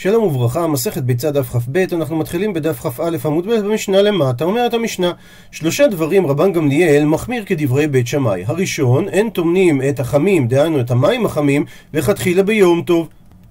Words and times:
שלום 0.00 0.24
וברכה, 0.24 0.66
מסכת 0.66 1.02
ביצה 1.02 1.30
דף 1.30 1.56
כ"ב, 1.56 1.84
אנחנו 1.92 2.16
מתחילים 2.16 2.52
בדף 2.52 2.86
כ"א 2.86 3.16
עמוד 3.24 3.46
ב' 3.46 3.54
במשנה 3.54 4.02
למטה, 4.02 4.44
אומרת 4.44 4.74
המשנה 4.74 5.12
שלושה 5.50 5.86
דברים 5.86 6.26
רבן 6.26 6.52
גמליאל 6.52 7.04
מחמיר 7.04 7.44
כדברי 7.44 7.86
בית 7.86 8.06
שמאי 8.06 8.44
הראשון, 8.46 9.08
אין 9.08 9.30
טומנים 9.30 9.82
את 9.88 10.00
החמים, 10.00 10.48
דהיינו 10.48 10.80
את 10.80 10.90
המים 10.90 11.26
החמים, 11.26 11.64
לכתחילה 11.94 12.42
ביום 12.42 12.82
טוב 12.82 13.08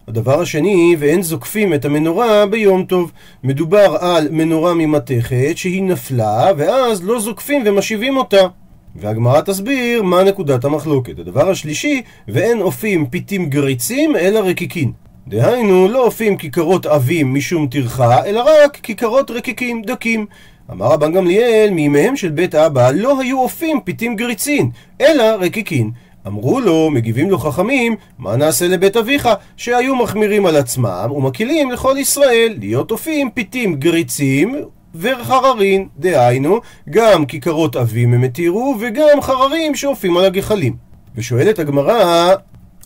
הדבר 0.08 0.42
השני, 0.42 0.96
ואין 1.00 1.22
זוקפים 1.22 1.74
את 1.74 1.86
המנורה 1.86 2.46
ביום 2.46 2.86
טוב. 2.86 3.12
מדובר 3.44 3.98
על 4.00 4.28
מנורה 4.32 4.74
ממתכת 4.74 5.54
שהיא 5.56 5.84
נפלה, 5.84 6.52
ואז 6.58 7.04
לא 7.04 7.20
זוקפים 7.20 7.64
ומשיבים 7.66 8.18
אותה. 8.18 8.48
והגמרא 8.96 9.42
תסביר 9.42 10.04
מה 10.04 10.24
נקודת 10.24 10.66
המחלוקת. 10.66 11.20
הדבר 11.20 11.50
השלישי, 11.50 12.02
ואין 12.28 12.62
אופים 12.62 13.06
פיתים 13.06 13.50
גריצים, 13.50 14.16
אלא 14.16 14.40
רקיקין. 14.40 15.07
דהיינו, 15.30 15.88
לא 15.88 16.06
אופים 16.06 16.38
כיכרות 16.38 16.86
עבים 16.86 17.34
משום 17.34 17.68
טרחה, 17.68 18.26
אלא 18.26 18.44
רק 18.64 18.78
כיכרות 18.84 19.32
רקיקים, 19.32 19.82
דקים. 19.82 20.26
אמר 20.72 20.86
רבן 20.86 21.14
גמליאל, 21.14 21.70
מימיהם 21.72 22.16
של 22.16 22.30
בית 22.30 22.56
אבא 22.56 22.92
לא 22.92 23.22
היו 23.22 23.40
אופים 23.40 23.80
פיתים 23.84 24.16
גריצין, 24.16 24.70
אלא 25.02 25.24
רקיקין. 25.24 25.92
אמרו 26.28 26.60
לו, 26.60 26.90
מגיבים 26.90 27.30
לו 27.30 27.38
חכמים, 27.38 27.96
מה 28.20 28.36
נעשה 28.36 28.68
לבית 28.68 28.98
אביך, 28.98 29.30
שהיו 29.58 29.96
מחמירים 29.96 30.46
על 30.46 30.56
עצמם 30.56 31.12
ומקילים 31.16 31.72
לכל 31.72 31.96
ישראל, 32.00 32.56
להיות 32.60 32.92
אופים 32.92 33.30
פיתים 33.34 33.76
גריצים 33.76 34.56
וחררים, 34.96 35.88
דהיינו, 35.98 36.60
גם 36.90 37.26
כיכרות 37.26 37.76
עבים 37.76 38.14
הם 38.14 38.24
התירו, 38.24 38.76
וגם 38.80 39.22
חררים 39.22 39.76
שאופים 39.76 40.18
על 40.18 40.26
הגחלים. 40.26 40.76
ושואלת 41.16 41.60
הגמרא, 41.60 42.34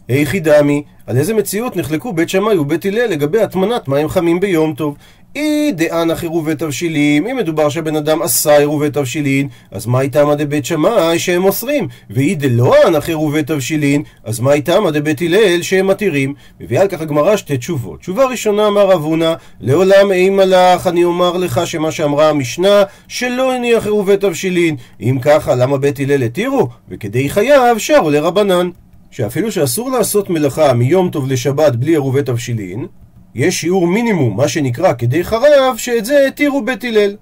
היכי 0.07 0.39
דמי, 0.39 0.83
על 1.07 1.17
איזה 1.17 1.33
מציאות 1.33 1.75
נחלקו 1.75 2.13
בית 2.13 2.29
שמאי 2.29 2.57
ובית 2.57 2.85
הלל 2.85 3.05
לגבי 3.05 3.41
הטמנת 3.41 3.87
מים 3.87 4.09
חמים 4.09 4.39
ביום 4.39 4.73
טוב? 4.73 4.95
אי 5.35 5.71
דאנא 5.71 6.15
חירובי 6.15 6.55
תבשילין, 6.55 7.27
אם 7.27 7.37
מדובר 7.37 7.69
שבן 7.69 7.95
אדם 7.95 8.21
עשה 8.21 8.57
עירובי 8.57 8.89
תבשילין, 8.89 9.47
אז 9.71 9.85
מה 9.85 10.01
איתמא 10.01 10.35
דבית 10.35 10.65
שמאי 10.65 11.19
שהם 11.19 11.43
אוסרים? 11.43 11.87
ואי 12.09 12.35
דלא 12.35 12.75
אנא 12.87 12.99
חירובי 12.99 13.43
תבשילין, 13.43 14.03
אז 14.23 14.39
מה 14.39 14.53
איתמא 14.53 14.89
דבית 14.89 15.21
הלל 15.21 15.61
שהם 15.61 15.87
מתירים? 15.87 16.33
מביאה 16.59 16.81
על 16.81 16.87
כך 16.87 17.01
הגמרא 17.01 17.37
שתי 17.37 17.57
תשובות. 17.57 17.99
תשובה 17.99 18.25
ראשונה 18.25 18.67
אמר 18.67 18.89
רב 18.89 19.03
הונא, 19.03 19.33
לעולם 19.61 20.11
אימה 20.11 20.45
לך, 20.45 20.87
אני 20.87 21.03
אומר 21.03 21.37
לך 21.37 21.61
שמה 21.67 21.91
שאמרה 21.91 22.29
המשנה, 22.29 22.83
שלא 23.07 23.53
הניח 23.53 23.85
עירובי 23.85 24.17
תבשילין. 24.17 24.75
אם 25.01 25.17
ככה, 25.21 25.55
למה 25.55 25.77
בית 25.77 25.99
הלל 25.99 26.23
התירו? 26.23 26.67
וכדי 26.89 27.29
חייב 27.29 27.77
שרו 27.77 28.09
לרבנן. 28.09 28.69
שאפילו 29.11 29.51
שאסור 29.51 29.91
לעשות 29.91 30.29
מלאכה 30.29 30.73
מיום 30.73 31.09
טוב 31.09 31.27
לשבת 31.27 31.75
בלי 31.75 31.91
עירובי 31.91 32.23
תבשילין, 32.23 32.87
יש 33.35 33.61
שיעור 33.61 33.87
מינימום, 33.87 34.37
מה 34.37 34.47
שנקרא 34.47 34.93
כדי 34.97 35.23
חרב, 35.23 35.77
שאת 35.77 36.05
זה 36.05 36.25
התירו 36.27 36.65
בית 36.65 36.83
הלל. 36.83 37.15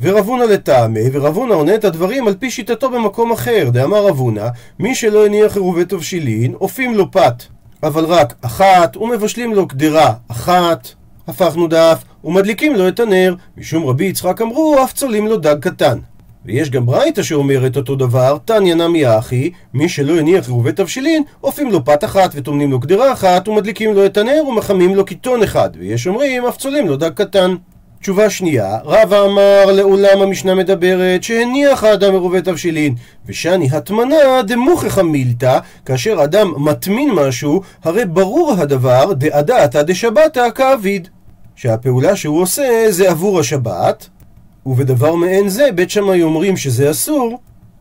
ורבונה 0.00 0.44
לטעמי, 0.44 1.00
ורבונה 1.12 1.54
עונה 1.54 1.74
את 1.74 1.84
הדברים 1.84 2.28
על 2.28 2.34
פי 2.34 2.50
שיטתו 2.50 2.90
במקום 2.90 3.32
אחר. 3.32 3.68
דאמר 3.72 4.06
רבונה, 4.06 4.48
מי 4.78 4.94
שלא 4.94 5.26
הניח 5.26 5.54
עירובי 5.54 5.84
תבשילין, 5.84 6.54
אופים 6.54 6.94
לו 6.94 7.10
פת, 7.10 7.42
אבל 7.82 8.04
רק 8.04 8.34
אחת, 8.42 8.96
ומבשלים 8.96 9.54
לו 9.54 9.68
קדרה 9.68 10.14
אחת, 10.28 10.88
הפכנו 11.26 11.66
דף, 11.66 12.04
ומדליקים 12.24 12.74
לו 12.74 12.88
את 12.88 13.00
הנר. 13.00 13.34
משום 13.56 13.86
רבי 13.86 14.04
יצחק 14.04 14.42
אמרו, 14.42 14.76
אף 14.84 14.92
צולים 14.92 15.26
לו 15.26 15.36
דג 15.36 15.56
קטן. 15.60 15.98
ויש 16.46 16.70
גם 16.70 16.86
ברייתא 16.86 17.22
שאומרת 17.22 17.76
אותו 17.76 17.96
דבר, 17.96 18.38
תניא 18.44 18.74
נמי 18.74 19.18
אחי, 19.18 19.50
מי 19.74 19.88
שלא 19.88 20.18
הניח 20.18 20.46
עירובי 20.46 20.72
תבשילין, 20.72 21.22
אופים 21.42 21.70
לו 21.70 21.84
פת 21.84 22.04
אחת 22.04 22.30
וטומנים 22.34 22.70
לו 22.70 22.80
קדרה 22.80 23.12
אחת, 23.12 23.48
ומדליקים 23.48 23.94
לו 23.94 24.06
את 24.06 24.16
הנר 24.16 24.42
ומחמים 24.48 24.94
לו 24.94 25.04
קיטון 25.04 25.42
אחד, 25.42 25.70
ויש 25.78 26.06
אומרים, 26.06 26.44
אף 26.44 26.56
צולים 26.56 26.88
לו 26.88 26.96
דג 26.96 27.10
קטן. 27.10 27.54
תשובה 28.00 28.30
שנייה, 28.30 28.78
רבא 28.84 29.24
אמר 29.24 29.64
לעולם 29.72 30.22
המשנה 30.22 30.54
מדברת 30.54 31.22
שהניח 31.22 31.84
האדם 31.84 32.12
עירובי 32.12 32.42
תבשילין 32.42 32.94
ושאני 33.26 33.68
הטמנה 33.72 34.42
דמוכחה 34.46 35.02
מילתא 35.02 35.58
כאשר 35.84 36.24
אדם 36.24 36.52
מטמין 36.56 37.10
משהו 37.10 37.62
הרי 37.84 38.04
ברור 38.04 38.54
הדבר 38.58 39.12
דעדתא 39.12 39.82
דשבתא 39.82 40.50
כאביד 40.54 41.08
שהפעולה 41.56 42.16
שהוא 42.16 42.40
עושה 42.42 42.86
זה 42.88 43.10
עבור 43.10 43.40
השבת 43.40 44.08
ובדבר 44.66 45.14
מעין 45.14 45.48
זה, 45.48 45.68
בית 45.74 45.90
שמאי 45.90 46.22
אומרים 46.22 46.56
שזה 46.56 46.90
אסור, 46.90 47.40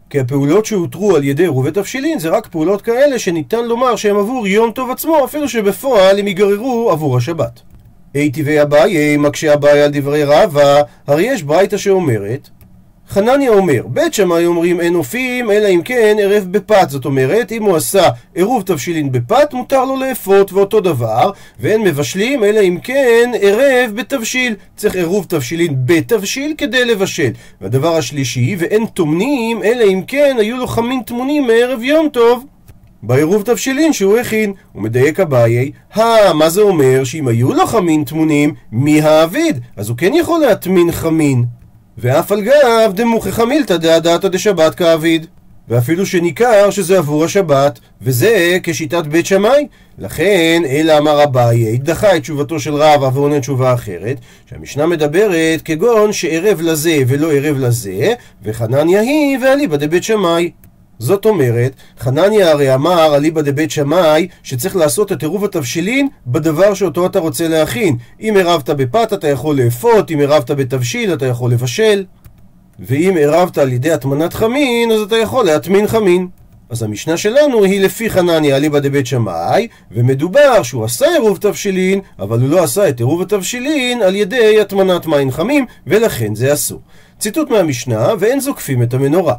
כי 0.09 0.19
הפעולות 0.19 0.65
שהותרו 0.65 1.15
על 1.15 1.23
ידי 1.23 1.47
רובי 1.47 1.71
תבשילין 1.71 2.19
זה 2.19 2.29
רק 2.29 2.47
פעולות 2.47 2.81
כאלה 2.81 3.19
שניתן 3.19 3.65
לומר 3.65 3.95
שהם 3.95 4.17
עבור 4.17 4.47
יום 4.47 4.71
טוב 4.71 4.91
עצמו, 4.91 5.25
אפילו 5.25 5.49
שבפועל 5.49 6.19
הם 6.19 6.27
ייגררו 6.27 6.91
עבור 6.91 7.17
השבת. 7.17 7.61
אי 8.15 8.31
טבעי 8.31 8.61
אביי, 8.61 9.17
מקשה 9.17 9.53
אביי 9.53 9.81
על 9.81 9.91
דברי 9.93 10.23
רבא, 10.23 10.81
הרי 11.07 11.23
יש 11.23 11.43
ברייתא 11.43 11.77
שאומרת 11.77 12.49
חנניה 13.09 13.51
אומר, 13.51 13.81
בית 13.87 14.13
שמאי 14.13 14.45
אומרים 14.45 14.81
אין 14.81 14.95
אופים, 14.95 15.51
אלא 15.51 15.67
אם 15.67 15.81
כן 15.85 16.17
ערב 16.19 16.47
בפת. 16.51 16.89
זאת 16.89 17.05
אומרת, 17.05 17.51
אם 17.51 17.63
הוא 17.63 17.75
עשה 17.75 18.09
עירוב 18.35 18.63
תבשילין 18.63 19.11
בפת, 19.11 19.53
מותר 19.53 19.85
לו 19.85 19.95
לאפות, 19.99 20.53
ואותו 20.53 20.79
דבר, 20.79 21.31
ואין 21.59 21.81
מבשלים, 21.81 22.43
אלא 22.43 22.59
אם 22.59 22.77
כן 22.83 23.31
ערב 23.41 23.91
בתבשיל. 23.95 24.55
צריך 24.75 24.95
עירוב 24.95 25.25
תבשילין 25.29 25.75
בתבשיל 25.85 26.53
כדי 26.57 26.85
לבשל. 26.85 27.31
והדבר 27.61 27.95
השלישי, 27.95 28.55
ואין 28.59 28.85
טומנים, 28.85 29.63
אלא 29.63 29.83
אם 29.83 30.01
כן 30.07 30.35
היו 30.39 30.57
לו 30.57 30.67
חמין 30.67 31.01
טמונים 31.01 31.47
מערב 31.47 31.83
יום 31.83 32.09
טוב. 32.09 32.45
בעירוב 33.03 33.41
תבשילין 33.41 33.93
שהוא 33.93 34.17
הכין. 34.17 34.53
הוא 34.73 34.83
מדייק 34.83 35.19
אביי, 35.19 35.71
הא, 35.93 36.33
מה 36.33 36.49
זה 36.49 36.61
אומר? 36.61 37.03
שאם 37.03 37.27
היו 37.27 37.53
לו 37.53 37.65
חמין 37.65 38.03
טמונים, 38.03 38.53
מי 38.71 39.01
האביד? 39.01 39.59
אז 39.77 39.89
הוא 39.89 39.97
כן 39.97 40.13
יכול 40.13 40.39
להטמין 40.39 40.91
חמין. 40.91 41.45
ואף 41.97 42.31
על 42.31 42.41
גב 42.41 42.91
דמוכחה 42.95 43.45
מילתא 43.45 43.77
דעדתא 43.77 44.27
דשבת 44.27 44.75
כאביד. 44.75 45.25
ואפילו 45.69 46.05
שניכר 46.05 46.69
שזה 46.69 46.97
עבור 46.97 47.23
השבת, 47.23 47.79
וזה 48.01 48.57
כשיטת 48.63 49.05
בית 49.05 49.25
שמאי. 49.25 49.67
לכן, 49.97 50.61
אלא 50.69 50.97
אמר 50.97 51.23
אביי, 51.23 51.77
דחה 51.77 52.15
את 52.15 52.21
תשובתו 52.21 52.59
של 52.59 52.75
רבא 52.75 53.09
ועונה 53.13 53.39
תשובה 53.39 53.73
אחרת, 53.73 54.17
שהמשנה 54.49 54.85
מדברת 54.85 55.61
כגון 55.61 56.13
שערב 56.13 56.61
לזה 56.61 56.97
ולא 57.07 57.31
ערב 57.31 57.57
לזה, 57.59 58.13
וחנניה 58.43 59.01
היא 59.01 59.37
ואליבא 59.41 59.77
דבית 59.77 60.03
שמאי. 60.03 60.51
זאת 60.99 61.25
אומרת, 61.25 61.71
חנניה 61.99 62.51
הרי 62.51 62.73
אמר 62.73 63.15
אליבא 63.15 63.41
דבית 63.41 63.71
שמאי 63.71 64.27
שצריך 64.43 64.75
לעשות 64.75 65.11
את 65.11 65.21
עירוב 65.21 65.45
התבשילין 65.45 66.07
בדבר 66.27 66.73
שאותו 66.73 67.05
אתה 67.05 67.19
רוצה 67.19 67.47
להכין. 67.47 67.97
אם 68.21 68.33
עירבת 68.37 68.69
בפת 68.69 69.13
אתה 69.13 69.27
יכול 69.27 69.61
לאפות, 69.61 70.11
אם 70.11 70.19
עירבת 70.19 70.51
בתבשיל 70.51 71.13
אתה 71.13 71.25
יכול 71.25 71.51
לבשל. 71.51 72.05
ואם 72.79 73.13
עירבת 73.17 73.57
על 73.57 73.73
ידי 73.73 73.91
הטמנת 73.91 74.33
חמין, 74.33 74.91
אז 74.91 75.01
אתה 75.01 75.15
יכול 75.15 75.45
להטמין 75.45 75.87
חמין. 75.87 76.27
אז 76.69 76.83
המשנה 76.83 77.17
שלנו 77.17 77.63
היא 77.63 77.81
לפי 77.81 78.09
חנניה 78.09 78.55
אליבא 78.55 78.79
דבית 78.79 79.07
שמאי, 79.07 79.67
ומדובר 79.91 80.63
שהוא 80.63 80.85
עשה 80.85 81.05
עירוב 81.13 81.37
תבשילין, 81.37 82.01
אבל 82.19 82.39
הוא 82.41 82.49
לא 82.49 82.63
עשה 82.63 82.89
את 82.89 82.99
עירוב 82.99 83.21
התבשילין 83.21 84.01
על 84.01 84.15
ידי 84.15 84.61
הטמנת 84.61 85.05
מים 85.05 85.31
חמים, 85.31 85.65
ולכן 85.87 86.35
זה 86.35 86.53
אסור. 86.53 86.81
ציטוט 87.19 87.49
מהמשנה, 87.49 88.07
ואין 88.19 88.39
זוקפים 88.39 88.83
את 88.83 88.93
המנורה. 88.93 89.33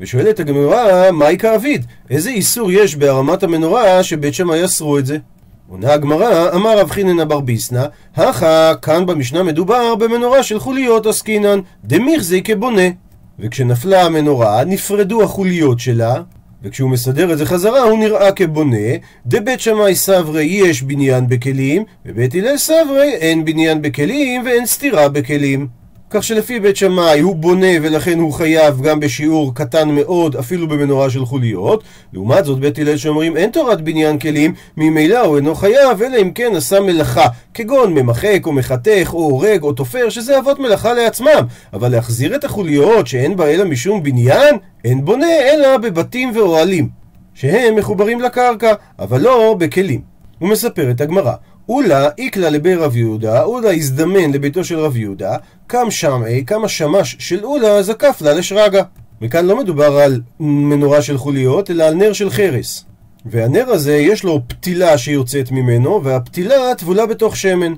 ושואלת 0.00 0.40
הגמרא, 0.40 1.10
מהי 1.10 1.38
כאביד? 1.38 1.86
איזה 2.10 2.30
איסור 2.30 2.72
יש 2.72 2.96
בהרמת 2.96 3.42
המנורה 3.42 4.02
שבית 4.02 4.34
שמאי 4.34 4.64
אסרו 4.64 4.98
את 4.98 5.06
זה? 5.06 5.18
עונה 5.68 5.92
הגמרא, 5.92 6.54
אמר 6.54 6.78
רב 6.78 6.90
חינן 6.90 7.20
אבר 7.20 7.40
ביסנא, 7.40 7.84
הכא, 8.16 8.74
כאן 8.82 9.06
במשנה 9.06 9.42
מדובר 9.42 9.94
במנורה 9.94 10.42
של 10.42 10.58
חוליות 10.58 11.06
עסקינן, 11.06 11.60
דמיכזי 11.84 12.42
כבונה. 12.42 12.88
וכשנפלה 13.38 14.02
המנורה, 14.02 14.64
נפרדו 14.64 15.22
החוליות 15.22 15.80
שלה, 15.80 16.22
וכשהוא 16.62 16.90
מסדר 16.90 17.32
את 17.32 17.38
זה 17.38 17.46
חזרה, 17.46 17.80
הוא 17.80 17.98
נראה 17.98 18.32
כבונה. 18.32 18.76
דבית 19.26 19.60
שמאי 19.60 19.94
סברי 19.94 20.44
יש 20.44 20.82
בניין 20.82 21.28
בכלים, 21.28 21.84
ובית 22.06 22.34
הלל 22.34 22.56
סברי 22.56 23.14
אין 23.14 23.44
בניין 23.44 23.82
בכלים 23.82 24.42
ואין 24.44 24.66
סתירה 24.66 25.08
בכלים. 25.08 25.81
כך 26.14 26.22
שלפי 26.22 26.60
בית 26.60 26.76
שמאי 26.76 27.20
הוא 27.20 27.36
בונה 27.36 27.66
ולכן 27.82 28.18
הוא 28.18 28.32
חייב 28.32 28.80
גם 28.82 29.00
בשיעור 29.00 29.54
קטן 29.54 29.88
מאוד 29.90 30.36
אפילו 30.36 30.68
במנורה 30.68 31.10
של 31.10 31.24
חוליות. 31.24 31.84
לעומת 32.12 32.44
זאת 32.44 32.58
בית 32.58 32.78
הלל 32.78 32.96
שאומרים 32.96 33.36
אין 33.36 33.50
תורת 33.50 33.80
בניין 33.80 34.18
כלים 34.18 34.54
ממילא 34.76 35.18
הוא 35.18 35.36
אינו 35.36 35.54
חייב 35.54 36.02
אלא 36.02 36.16
אם 36.22 36.30
כן 36.32 36.52
עשה 36.56 36.80
מלאכה 36.80 37.26
כגון 37.54 37.94
ממחק 37.94 38.40
או 38.46 38.52
מחתך 38.52 39.10
או 39.12 39.18
הורג 39.18 39.62
או 39.62 39.72
תופר 39.72 40.08
שזה 40.08 40.38
אבות 40.38 40.58
מלאכה 40.58 40.94
לעצמם. 40.94 41.46
אבל 41.72 41.88
להחזיר 41.92 42.34
את 42.34 42.44
החוליות 42.44 43.06
שאין 43.06 43.36
בה 43.36 43.46
אלא 43.46 43.64
משום 43.64 44.02
בניין 44.02 44.56
אין 44.84 45.04
בונה 45.04 45.40
אלא 45.52 45.76
בבתים 45.76 46.32
ואוהלים 46.34 46.88
שהם 47.34 47.76
מחוברים 47.76 48.20
לקרקע 48.20 48.72
אבל 48.98 49.20
לא 49.20 49.56
בכלים. 49.58 50.00
הוא 50.38 50.48
מספר 50.48 50.90
את 50.90 51.00
הגמרא 51.00 51.32
אולה 51.72 52.08
איקלה 52.18 52.50
לבי 52.50 52.74
רב 52.74 52.96
יהודה, 52.96 53.42
אולה 53.42 53.72
הזדמן 53.72 54.32
לביתו 54.32 54.64
של 54.64 54.78
רב 54.78 54.96
יהודה, 54.96 55.36
קם 55.66 55.90
שמעי, 55.90 56.44
קם 56.44 56.64
השמש 56.64 57.16
של 57.18 57.44
אולה, 57.44 57.82
זקף 57.82 58.18
לה 58.20 58.34
לשרגא. 58.34 58.82
וכאן 59.22 59.46
לא 59.46 59.56
מדובר 59.56 59.98
על 59.98 60.20
מנורה 60.40 61.02
של 61.02 61.18
חוליות, 61.18 61.70
אלא 61.70 61.84
על 61.84 61.94
נר 61.94 62.12
של 62.12 62.30
חרס. 62.30 62.84
והנר 63.26 63.64
הזה 63.68 63.96
יש 63.96 64.24
לו 64.24 64.40
פתילה 64.46 64.98
שיוצאת 64.98 65.50
ממנו, 65.50 66.04
והפתילה 66.04 66.74
טבולה 66.78 67.06
בתוך 67.06 67.36
שמן. 67.36 67.74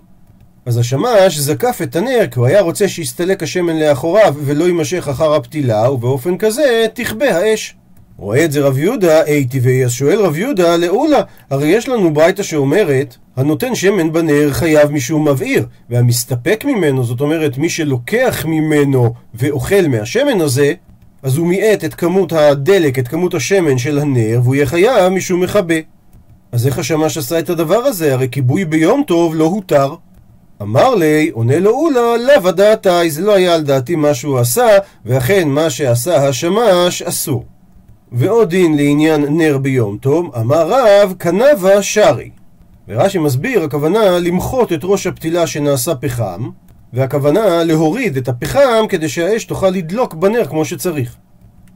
אז 0.67 0.79
השמש 0.79 1.38
זקף 1.38 1.79
את 1.82 1.97
הנר 1.97 2.26
כי 2.31 2.38
הוא 2.38 2.47
היה 2.47 2.61
רוצה 2.61 2.88
שיסתלק 2.88 3.43
השמן 3.43 3.76
לאחוריו 3.76 4.35
ולא 4.44 4.64
יימשך 4.64 5.08
אחר 5.08 5.35
הפתילה, 5.35 5.90
ובאופן 5.90 6.38
כזה 6.38 6.87
תכבה 6.94 7.37
האש. 7.37 7.76
רואה 8.19 8.44
את 8.44 8.52
זה 8.52 8.61
רב 8.61 8.78
יהודה, 8.78 9.22
אי 9.25 9.44
טבעי, 9.44 9.84
אז 9.84 9.93
שואל 9.93 10.20
רב 10.20 10.37
יהודה, 10.37 10.76
לעולה, 10.76 11.20
הרי 11.50 11.69
יש 11.69 11.88
לנו 11.88 12.14
ברייתא 12.14 12.43
שאומרת, 12.43 13.16
הנותן 13.37 13.75
שמן 13.75 14.12
בנר 14.12 14.52
חייב 14.52 14.90
משום 14.90 15.28
מבעיר, 15.28 15.66
והמסתפק 15.90 16.64
ממנו, 16.64 17.05
זאת 17.05 17.20
אומרת 17.20 17.58
מי 17.58 17.69
שלוקח 17.69 18.44
ממנו 18.49 19.14
ואוכל 19.34 19.88
מהשמן 19.88 20.40
הזה, 20.40 20.72
אז 21.22 21.37
הוא 21.37 21.46
מיעט 21.46 21.84
את 21.84 21.94
כמות 21.94 22.32
הדלק, 22.32 22.99
את 22.99 23.08
כמות 23.08 23.34
השמן 23.34 23.78
של 23.78 23.99
הנר, 23.99 24.40
והוא 24.43 24.55
יהיה 24.55 24.66
חייב 24.66 25.12
משום 25.12 25.40
מכבה. 25.40 25.75
אז 26.52 26.66
איך 26.66 26.78
השמש 26.78 27.19
עשה 27.19 27.38
את 27.38 27.50
הדבר 27.50 27.76
הזה? 27.76 28.12
הרי 28.12 28.28
כיבוי 28.31 28.64
ביום 28.64 29.02
טוב 29.06 29.34
לא 29.34 29.44
הותר. 29.44 29.94
אמר 30.62 30.94
לי, 30.94 31.31
עונה 31.32 31.58
לו 31.58 31.70
אולה, 31.70 32.16
לאו 32.16 32.49
הדעתי, 32.49 33.11
זה 33.11 33.22
לא 33.22 33.34
היה 33.34 33.55
על 33.55 33.62
דעתי 33.62 33.96
מה 33.96 34.14
שהוא 34.14 34.38
עשה, 34.38 34.66
ואכן 35.05 35.49
מה 35.49 35.70
שעשה 35.70 36.28
השמש 36.28 37.02
אסור. 37.02 37.44
ועוד 38.16 38.50
דין 38.50 38.76
לעניין 38.76 39.25
נר 39.28 39.58
ביום 39.58 39.99
טוב, 39.99 40.34
אמר 40.37 40.69
רב, 40.69 41.14
קנבה 41.19 41.82
שרי. 41.82 42.31
ורש"י 42.88 43.19
מסביר, 43.19 43.64
הכוונה 43.64 44.19
למחות 44.19 44.72
את 44.72 44.81
ראש 44.82 45.06
הפתילה 45.06 45.46
שנעשה 45.46 45.94
פחם, 45.94 46.49
והכוונה 46.93 47.64
להוריד 47.64 48.16
את 48.16 48.28
הפחם 48.28 48.84
כדי 48.88 49.08
שהאש 49.08 49.44
תוכל 49.44 49.69
לדלוק 49.69 50.14
בנר 50.14 50.44
כמו 50.44 50.64
שצריך. 50.64 51.16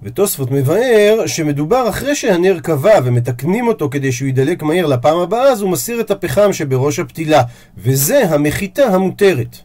ותוספות 0.02 0.50
מבאר 0.50 1.22
שמדובר 1.26 1.88
אחרי 1.88 2.14
שהנר 2.14 2.60
כבה 2.60 2.94
ומתקנים 3.04 3.68
אותו 3.68 3.90
כדי 3.90 4.12
שהוא 4.12 4.28
ידלק 4.28 4.62
מהר 4.62 4.86
לפעם 4.86 5.18
הבאה, 5.18 5.48
אז 5.52 5.60
הוא 5.60 5.70
מסיר 5.70 6.00
את 6.00 6.10
הפחם 6.10 6.52
שבראש 6.52 6.98
הפתילה, 6.98 7.42
וזה 7.78 8.22
המחיתה 8.28 8.84
המותרת. 8.84 9.56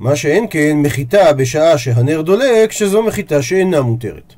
מה 0.00 0.16
שאין 0.16 0.46
כן 0.50 0.76
מחיתה 0.76 1.32
בשעה 1.32 1.78
שהנר 1.78 2.22
דולק, 2.22 2.72
שזו 2.72 3.02
מחיתה 3.02 3.42
שאינה 3.42 3.82
מותרת. 3.82 4.34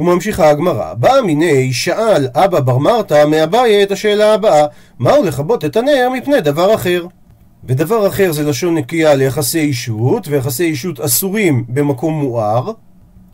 וממשיכה 0.00 0.50
הגמרא, 0.50 0.94
בא 0.94 1.12
מיני 1.26 1.72
שאל 1.72 2.28
אבא 2.34 2.60
בר 2.60 2.78
מרתא 2.78 3.24
מאביי 3.26 3.82
את 3.82 3.92
השאלה 3.92 4.34
הבאה, 4.34 4.66
מהו 4.98 5.22
לכבות 5.24 5.64
את 5.64 5.76
הנר 5.76 6.08
מפני 6.16 6.40
דבר 6.40 6.74
אחר? 6.74 7.06
ודבר 7.64 8.06
אחר 8.06 8.32
זה 8.32 8.42
לשון 8.42 8.74
נקייה 8.74 9.14
ליחסי 9.14 9.60
אישות, 9.60 10.28
ויחסי 10.28 10.64
אישות 10.64 11.00
אסורים 11.00 11.64
במקום 11.68 12.14
מואר, 12.14 12.72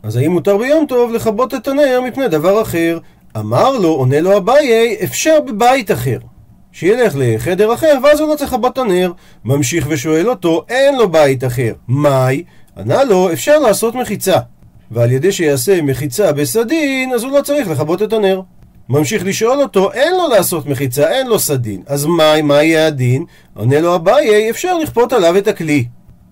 אז 0.03 0.15
האם 0.15 0.31
מותר 0.31 0.57
ביום 0.57 0.85
טוב 0.85 1.11
לכבות 1.11 1.53
את 1.53 1.67
הנר 1.67 2.01
מפני 2.07 2.27
דבר 2.27 2.61
אחר? 2.61 2.99
אמר 3.37 3.77
לו, 3.77 3.89
עונה 3.89 4.19
לו 4.19 4.37
אביי, 4.37 4.97
אפשר 5.03 5.37
בבית 5.47 5.91
אחר. 5.91 6.17
שילך 6.71 7.13
לחדר 7.17 7.73
אחר, 7.73 7.97
ואז 8.03 8.19
הוא 8.19 8.29
לא 8.29 8.35
צריך 8.35 8.53
לכבות 8.53 8.73
את 8.73 8.77
הנר. 8.77 9.11
ממשיך 9.45 9.87
ושואל 9.89 10.29
אותו, 10.29 10.65
אין 10.69 10.97
לו 10.97 11.11
בית 11.11 11.43
אחר. 11.43 11.73
מאי? 11.87 12.43
ענה 12.77 13.03
לו, 13.03 13.33
אפשר 13.33 13.59
לעשות 13.59 13.95
מחיצה. 13.95 14.37
ועל 14.91 15.11
ידי 15.11 15.31
שיעשה 15.31 15.81
מחיצה 15.81 16.31
בסדין, 16.31 17.13
אז 17.13 17.23
הוא 17.23 17.31
לא 17.31 17.41
צריך 17.41 17.67
לכבות 17.67 18.01
את 18.01 18.13
הנר. 18.13 18.41
ממשיך 18.89 19.25
לשאול 19.25 19.61
אותו, 19.61 19.91
אין 19.91 20.13
לו 20.13 20.27
לעשות 20.27 20.65
מחיצה, 20.65 21.09
אין 21.09 21.27
לו 21.27 21.39
סדין. 21.39 21.81
אז 21.87 22.05
מה, 22.05 22.41
מה 22.43 22.63
יהיה 22.63 22.87
הדין? 22.87 23.25
עונה 23.53 23.79
לו 23.79 23.95
אביי, 23.95 24.49
אפשר 24.49 24.77
לכפות 24.77 25.13
עליו 25.13 25.37
את 25.37 25.47
הכלי. 25.47 25.85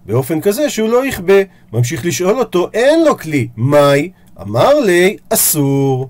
באופן 0.05 0.41
כזה 0.41 0.69
שהוא 0.69 0.89
לא 0.89 1.05
יכבה. 1.05 1.41
ממשיך 1.73 2.05
לשאול 2.05 2.39
אותו, 2.39 2.69
אין 2.73 3.05
לו 3.05 3.17
כלי. 3.17 3.47
מהי? 3.57 4.11
אמר 4.41 4.79
לי, 4.79 5.17
אסור. 5.29 6.09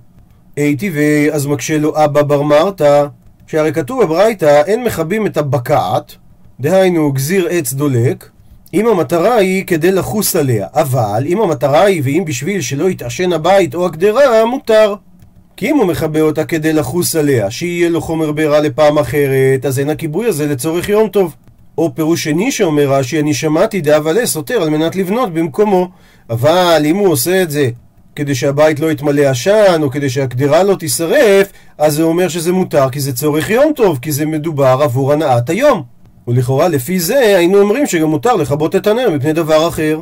אי 0.58 0.76
טבעי, 0.76 1.32
אז 1.32 1.46
מקשה 1.46 1.78
לו 1.78 2.06
אבא 2.06 2.22
בר 2.22 2.42
מרתא, 2.42 3.06
שהרי 3.48 3.74
כתוב 3.74 4.04
בברייתא, 4.04 4.62
אין 4.66 4.84
מכבים 4.84 5.26
את 5.26 5.38
הבקעת, 5.38 6.16
דהיינו 6.60 7.12
גזיר 7.12 7.48
עץ 7.50 7.74
דולק, 7.74 8.30
אם 8.76 8.88
המטרה 8.88 9.36
היא 9.36 9.66
כדי 9.66 9.92
לחוס 9.92 10.36
עליה, 10.36 10.68
אבל 10.74 11.24
אם 11.26 11.42
המטרה 11.42 11.84
היא 11.84 12.02
ואם 12.06 12.24
בשביל 12.26 12.62
שלא 12.62 12.90
יתעשן 12.90 13.34
הבית 13.34 13.76
או 13.76 13.86
הגדרה, 13.86 14.46
מותר. 14.46 14.96
כי 15.58 15.72
אם 15.72 15.78
הוא 15.78 15.86
מכבה 15.86 16.22
אותה 16.22 16.46
כדי 16.46 16.74
לחוס 16.74 17.16
עליה, 17.16 17.52
שיהיה 17.52 17.90
לו 17.90 18.02
חומר 18.02 18.32
בעירה 18.32 18.60
לפעם 18.60 18.98
אחרת, 18.98 19.66
אז 19.66 19.80
אין 19.80 19.90
הכיבוי 19.90 20.28
הזה 20.28 20.48
לצורך 20.48 20.90
יום 20.90 21.08
טוב. 21.08 21.36
או 21.78 21.96
פירוש 21.96 22.24
שני 22.24 22.52
שאומר 22.52 22.92
רש"י, 22.92 23.20
אני 23.20 23.34
שמעתי 23.34 23.82
דאבלה 23.82 24.26
סותר 24.26 24.62
על 24.62 24.70
מנת 24.70 24.96
לבנות 24.96 25.34
במקומו. 25.34 25.90
אבל 26.30 26.82
אם 26.86 26.96
הוא 26.96 27.08
עושה 27.08 27.42
את 27.42 27.52
זה 27.52 27.70
כדי 28.16 28.36
שהבית 28.36 28.80
לא 28.80 28.92
יתמלא 28.92 29.22
עשן, 29.22 29.80
או 29.82 29.90
כדי 29.90 30.10
שהקדרה 30.10 30.64
לא 30.64 30.76
תישרף, 30.76 31.52
אז 31.78 31.94
זה 31.94 32.04
אומר 32.04 32.28
שזה 32.28 32.52
מותר 32.52 32.90
כי 32.90 33.00
זה 33.00 33.14
צורך 33.14 33.50
יום 33.50 33.74
טוב, 33.76 34.00
כי 34.02 34.12
זה 34.12 34.26
מדובר 34.26 34.80
עבור 34.82 35.14
הנעת 35.14 35.50
היום. 35.50 35.95
ולכאורה 36.28 36.68
לפי 36.68 37.00
זה 37.00 37.20
היינו 37.20 37.62
אומרים 37.62 37.86
שגם 37.86 38.08
מותר 38.08 38.36
לכבות 38.36 38.76
את 38.76 38.88
הנר 38.88 39.10
מפני 39.10 39.34
דבר 39.34 39.68
אחר. 39.68 40.00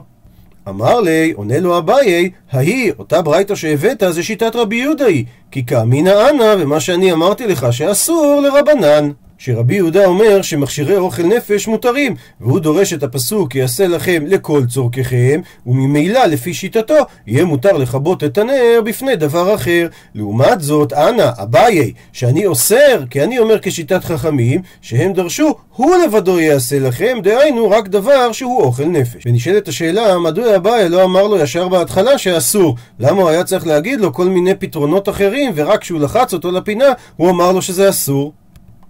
אמר 0.69 1.01
לי, 1.01 1.33
עונה 1.35 1.59
לו 1.59 1.77
אביי, 1.77 2.29
ההיא, 2.51 2.91
אותה 2.99 3.21
ברייתא 3.21 3.55
שהבאת 3.55 4.03
זה 4.09 4.23
שיטת 4.23 4.55
רבי 4.55 4.75
יהודה 4.75 5.05
היא, 5.05 5.25
כי 5.51 5.65
כאמינא 5.65 6.29
אנא, 6.29 6.55
ומה 6.59 6.79
שאני 6.79 7.11
אמרתי 7.11 7.47
לך 7.47 7.67
שאסור 7.71 8.41
לרבנן. 8.41 9.11
שרבי 9.37 9.75
יהודה 9.75 10.05
אומר 10.05 10.41
שמכשירי 10.41 10.97
אוכל 10.97 11.23
נפש 11.23 11.67
מותרים, 11.67 12.15
והוא 12.41 12.59
דורש 12.59 12.93
את 12.93 13.03
הפסוק 13.03 13.55
יעשה 13.55 13.87
לכם 13.87 14.23
לכל 14.27 14.65
צורככם, 14.65 15.41
וממילא 15.67 16.25
לפי 16.25 16.53
שיטתו 16.53 16.97
יהיה 17.27 17.45
מותר 17.45 17.77
לכבות 17.77 18.23
את 18.23 18.37
הנר 18.37 18.81
בפני 18.85 19.15
דבר 19.15 19.55
אחר. 19.55 19.87
לעומת 20.15 20.61
זאת, 20.61 20.93
אנא, 20.93 21.29
אביי, 21.41 21.93
שאני 22.13 22.45
אוסר, 22.45 23.03
כי 23.09 23.23
אני 23.23 23.39
אומר 23.39 23.55
כשיטת 23.61 24.03
חכמים, 24.03 24.61
שהם 24.81 25.13
דרשו, 25.13 25.55
הוא 25.75 25.95
לבדו 25.95 26.39
יעשה 26.39 26.79
לכם, 26.79 27.17
דהיינו 27.23 27.69
רק 27.69 27.87
דבר 27.87 28.31
שהוא 28.31 28.61
אוכל 28.61 28.85
נפש. 28.85 29.23
ונשאלת 29.25 29.67
השאלה, 29.67 30.19
מדוע 30.19 30.55
אביי 30.55 30.89
לא 30.89 31.03
אמר 31.03 31.27
לו 31.27 31.37
ישר 31.37 31.67
בהתחלה 31.67 32.17
שאסור? 32.17 32.75
למה 32.99 33.21
הוא 33.21 33.29
היה 33.29 33.43
צריך 33.43 33.67
להגיד 33.67 34.01
לו 34.01 34.13
כל 34.13 34.25
מיני 34.25 34.55
פתרונות 34.55 35.09
אחרים, 35.09 35.51
ורק 35.55 35.81
כשהוא 35.81 35.99
לחץ 35.99 36.33
אותו 36.33 36.51
לפינה, 36.51 36.85
הוא 37.15 37.29
אמר 37.29 37.51
לו 37.51 37.61
שזה 37.61 37.89
אסור? 37.89 38.33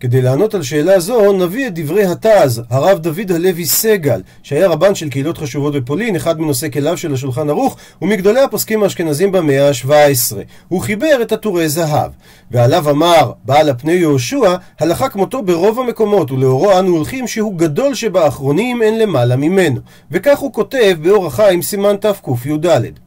כדי 0.04 0.22
לענות 0.22 0.54
על 0.56 0.64
שאלה 0.64 1.00
זו, 1.00 1.34
נביא 1.34 1.68
את 1.68 1.74
דברי 1.80 2.06
התז, 2.06 2.62
הרב 2.70 3.00
דוד 3.00 3.32
הלוי 3.32 3.66
סגל, 3.66 4.22
שהיה 4.44 4.68
רבן 4.68 4.96
של 4.96 5.10
קהילות 5.10 5.38
חשובות 5.38 5.74
בפולין, 5.74 6.16
אחד 6.16 6.42
מנושאי 6.42 6.72
כליו 6.72 6.98
של 6.98 7.14
השולחן 7.14 7.50
ערוך, 7.50 7.78
ומגדולי 8.02 8.40
הפוסקים 8.40 8.84
האשכנזים 8.84 9.32
במאה 9.32 9.68
ה-17. 9.68 10.36
הוא 10.68 10.82
חיבר 10.82 11.22
את 11.22 11.32
עטורי 11.32 11.70
זהב, 11.70 12.12
ועליו 12.52 12.90
אמר 12.90 13.32
בעל 13.46 13.70
הפני 13.70 13.92
יהושע, 13.92 14.56
הלכה 14.80 15.10
כמותו 15.10 15.42
ברוב 15.42 15.80
המקומות, 15.80 16.32
ולאורו 16.32 16.80
אנו 16.80 16.96
הולכים 16.96 17.28
שהוא 17.28 17.58
גדול 17.58 17.94
שבאחרונים 17.94 18.82
אין 18.82 19.00
למעלה 19.00 19.36
ממנו. 19.36 19.80
וכך 20.12 20.40
הוא 20.40 20.54
כותב 20.54 20.98
באור 21.02 21.28
החיים 21.28 21.62
סימן 21.62 21.96
תקי"ד. 21.96 23.03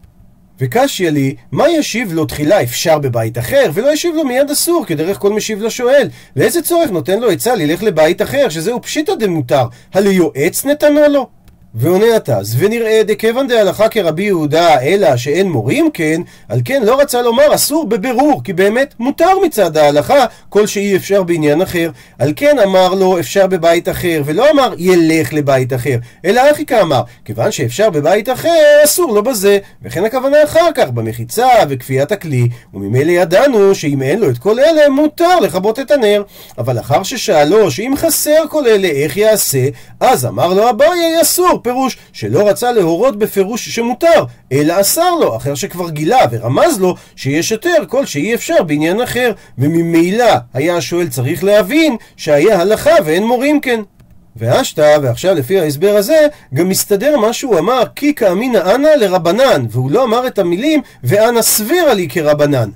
וקשיא 0.60 1.10
לי, 1.10 1.34
מה 1.52 1.68
ישיב 1.68 2.12
לו 2.12 2.25
תחילה 2.25 2.62
אפשר 2.62 2.98
בבית 2.98 3.38
אחר, 3.38 3.70
ולא 3.75 3.92
ישיב 3.92 4.14
לו 4.14 4.25
מיד 4.25 4.50
אסור, 4.50 4.84
כדרך 4.86 5.18
כל 5.18 5.32
משיב 5.32 5.62
לשואל. 5.62 6.08
ואיזה 6.36 6.62
צורך 6.62 6.90
נותן 6.90 7.20
לו 7.20 7.30
עצה 7.30 7.54
ללך 7.54 7.82
לבית 7.82 8.22
אחר, 8.22 8.48
שזהו 8.48 8.82
פשיטא 8.82 9.14
דמותר, 9.14 9.66
הלא 9.94 10.10
יועץ 10.10 10.64
נתנו 10.64 11.00
לו? 11.10 11.36
ועונה 11.78 12.16
התז, 12.16 12.56
ונראה 12.59 13.02
דכיוון 13.04 13.49
דהלכה 13.49 13.88
כרבי 13.88 14.23
יהודה, 14.23 14.80
אלא 14.80 15.16
שאין 15.16 15.50
מורים 15.50 15.90
כן, 15.95 16.21
על 16.49 16.61
כן 16.64 16.83
לא 16.83 17.00
רצה 17.00 17.23
לומר 17.23 17.54
אסור 17.54 17.87
בבירור, 17.88 18.42
כי 18.45 18.52
באמת 18.52 18.95
מותר 18.99 19.38
מצד 19.45 19.76
ההלכה, 19.76 20.25
כל 20.49 20.66
שאי 20.66 20.97
אפשר 20.97 21.23
בעניין 21.23 21.62
אחר. 21.62 21.90
על 22.18 22.33
כן 22.37 22.59
אמר 22.59 22.95
לו 22.95 23.18
אפשר 23.18 23.47
בבית 23.47 23.88
אחר, 23.88 24.23
ולא 24.25 24.50
אמר 24.50 24.75
ילך 24.78 25.33
לבית 25.33 25.73
אחר, 25.73 25.97
אלא 26.25 26.50
אחי 26.50 26.66
כאמר, 26.66 27.02
כיוון 27.25 27.52
שאפשר 27.52 27.90
בבית 27.90 28.28
אחר, 28.28 28.80
אסור 28.85 29.14
לו 29.14 29.23
בזה. 29.23 29.59
וכן 29.83 30.04
הכוונה 30.04 30.37
אחר 30.45 30.73
כך, 30.75 30.90
במחיצה 30.90 31.49
וכפיית 31.68 32.12
הכלי, 32.12 32.49
וממילא 32.75 33.11
ידענו 33.11 33.75
שאם 33.75 34.02
אין 34.02 34.18
לו 34.18 34.30
את 34.30 34.38
כל 34.38 34.61
אלה, 34.61 34.88
מותר 34.88 35.40
לכבות 35.40 35.78
את 35.78 35.90
הנר. 35.90 36.23
אבל 36.59 36.78
אחר 36.78 37.02
ששאלו 37.02 37.71
שאם 37.71 37.95
חסר 37.97 38.45
כל 38.50 38.66
אלה, 38.66 38.88
איך 38.88 39.16
יעשה? 39.16 39.68
אז 40.00 40.26
אמר 40.26 40.54
לו 40.54 40.71
אביי 40.71 41.23
אסור. 41.23 41.62
פירוש 41.66 41.96
שלא 42.12 42.49
רצה 42.49 42.73
להורות 42.73 43.18
בפירוש 43.18 43.68
שמותר, 43.68 44.25
אלא 44.52 44.80
אסר 44.80 45.14
לו, 45.20 45.37
אחר 45.37 45.54
שכבר 45.54 45.90
גילה 45.90 46.18
ורמז 46.30 46.80
לו 46.80 46.94
שיש 47.16 47.50
יותר 47.50 47.76
כל 47.88 48.06
שאי 48.06 48.35
אפשר 48.35 48.62
בעניין 48.62 49.00
אחר, 49.00 49.32
וממילא 49.58 50.35
היה 50.54 50.76
השואל 50.76 51.08
צריך 51.08 51.44
להבין 51.44 51.96
שהיה 52.16 52.61
הלכה 52.61 52.94
ואין 53.04 53.26
מורים 53.26 53.61
כן. 53.61 53.80
ואשתא, 54.37 54.99
ועכשיו 55.02 55.35
לפי 55.35 55.61
ההסבר 55.61 55.96
הזה, 55.96 56.26
גם 56.54 56.68
מסתדר 56.68 57.16
מה 57.16 57.32
שהוא 57.32 57.58
אמר 57.58 57.82
כי 57.96 58.14
כאמינא 58.14 58.75
אנא 58.75 58.88
לרבנן, 58.88 59.66
והוא 59.70 59.90
לא 59.90 60.04
אמר 60.04 60.26
את 60.26 60.38
המילים 60.38 60.80
ואנא 61.04 61.42
סבירה 61.42 61.94
לי 61.94 62.08
כרבנן. 62.08 62.70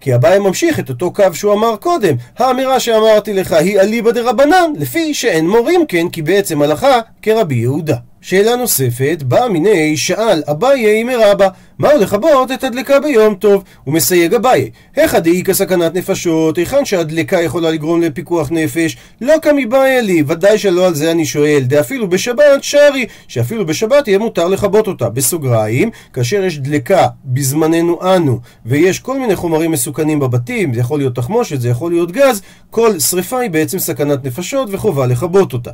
כי 0.00 0.14
אביי 0.14 0.38
ממשיך 0.38 0.80
את 0.80 0.88
אותו 0.88 1.12
קו 1.12 1.24
שהוא 1.32 1.52
אמר 1.52 1.76
קודם. 1.76 2.14
האמירה 2.38 2.80
שאמרתי 2.80 3.32
לך 3.32 3.52
היא 3.52 3.80
אליבא 3.80 4.10
דרבנן, 4.10 4.72
לפי 4.78 5.14
שאין 5.14 5.48
מורים 5.48 5.86
כן, 5.88 6.08
כי 6.08 6.22
בעצם 6.22 6.62
הלכה 6.62 7.00
כרבי 7.22 7.54
יהודה. 7.54 7.96
שאלה 8.24 8.56
נוספת, 8.56 9.22
בא 9.22 9.48
מיני 9.50 9.96
שאל 9.96 10.42
אביי 10.50 11.04
מרבה, 11.04 11.48
מהו 11.78 11.98
לכבות 11.98 12.52
את 12.52 12.64
הדלקה 12.64 13.00
ביום 13.00 13.34
טוב? 13.34 13.64
הוא 13.84 13.94
מסייג 13.94 14.34
אביי, 14.34 14.70
היכא 14.96 15.18
דאיכא 15.18 15.52
סכנת 15.52 15.94
נפשות, 15.94 16.58
היכן 16.58 16.84
שהדלקה 16.84 17.42
יכולה 17.42 17.70
לגרום 17.70 18.02
לפיקוח 18.02 18.48
נפש? 18.50 18.96
לא 19.20 19.34
כמבעיה 19.42 20.00
לי, 20.00 20.22
ודאי 20.26 20.58
שלא 20.58 20.86
על 20.86 20.94
זה 20.94 21.10
אני 21.10 21.26
שואל, 21.26 21.62
דאפילו 21.66 22.08
בשבת 22.08 22.44
שרי, 22.62 23.06
שאפילו 23.28 23.66
בשבת 23.66 24.08
יהיה 24.08 24.18
מותר 24.18 24.48
לכבות 24.48 24.86
אותה. 24.86 25.08
בסוגריים, 25.08 25.90
כאשר 26.12 26.44
יש 26.44 26.58
דלקה 26.58 27.06
בזמננו 27.24 28.16
אנו, 28.16 28.40
ויש 28.66 28.98
כל 28.98 29.18
מיני 29.18 29.36
חומרים 29.36 29.70
מסוכנים 29.70 30.20
בבתים, 30.20 30.74
זה 30.74 30.80
יכול 30.80 30.98
להיות 30.98 31.14
תחמושת, 31.14 31.60
זה 31.60 31.68
יכול 31.68 31.92
להיות 31.92 32.12
גז, 32.12 32.42
כל 32.70 32.98
שריפה 32.98 33.40
היא 33.40 33.50
בעצם 33.50 33.78
סכנת 33.78 34.24
נפשות 34.24 34.68
וחובה 34.72 35.06
לכבות 35.06 35.52
אותה. 35.52 35.70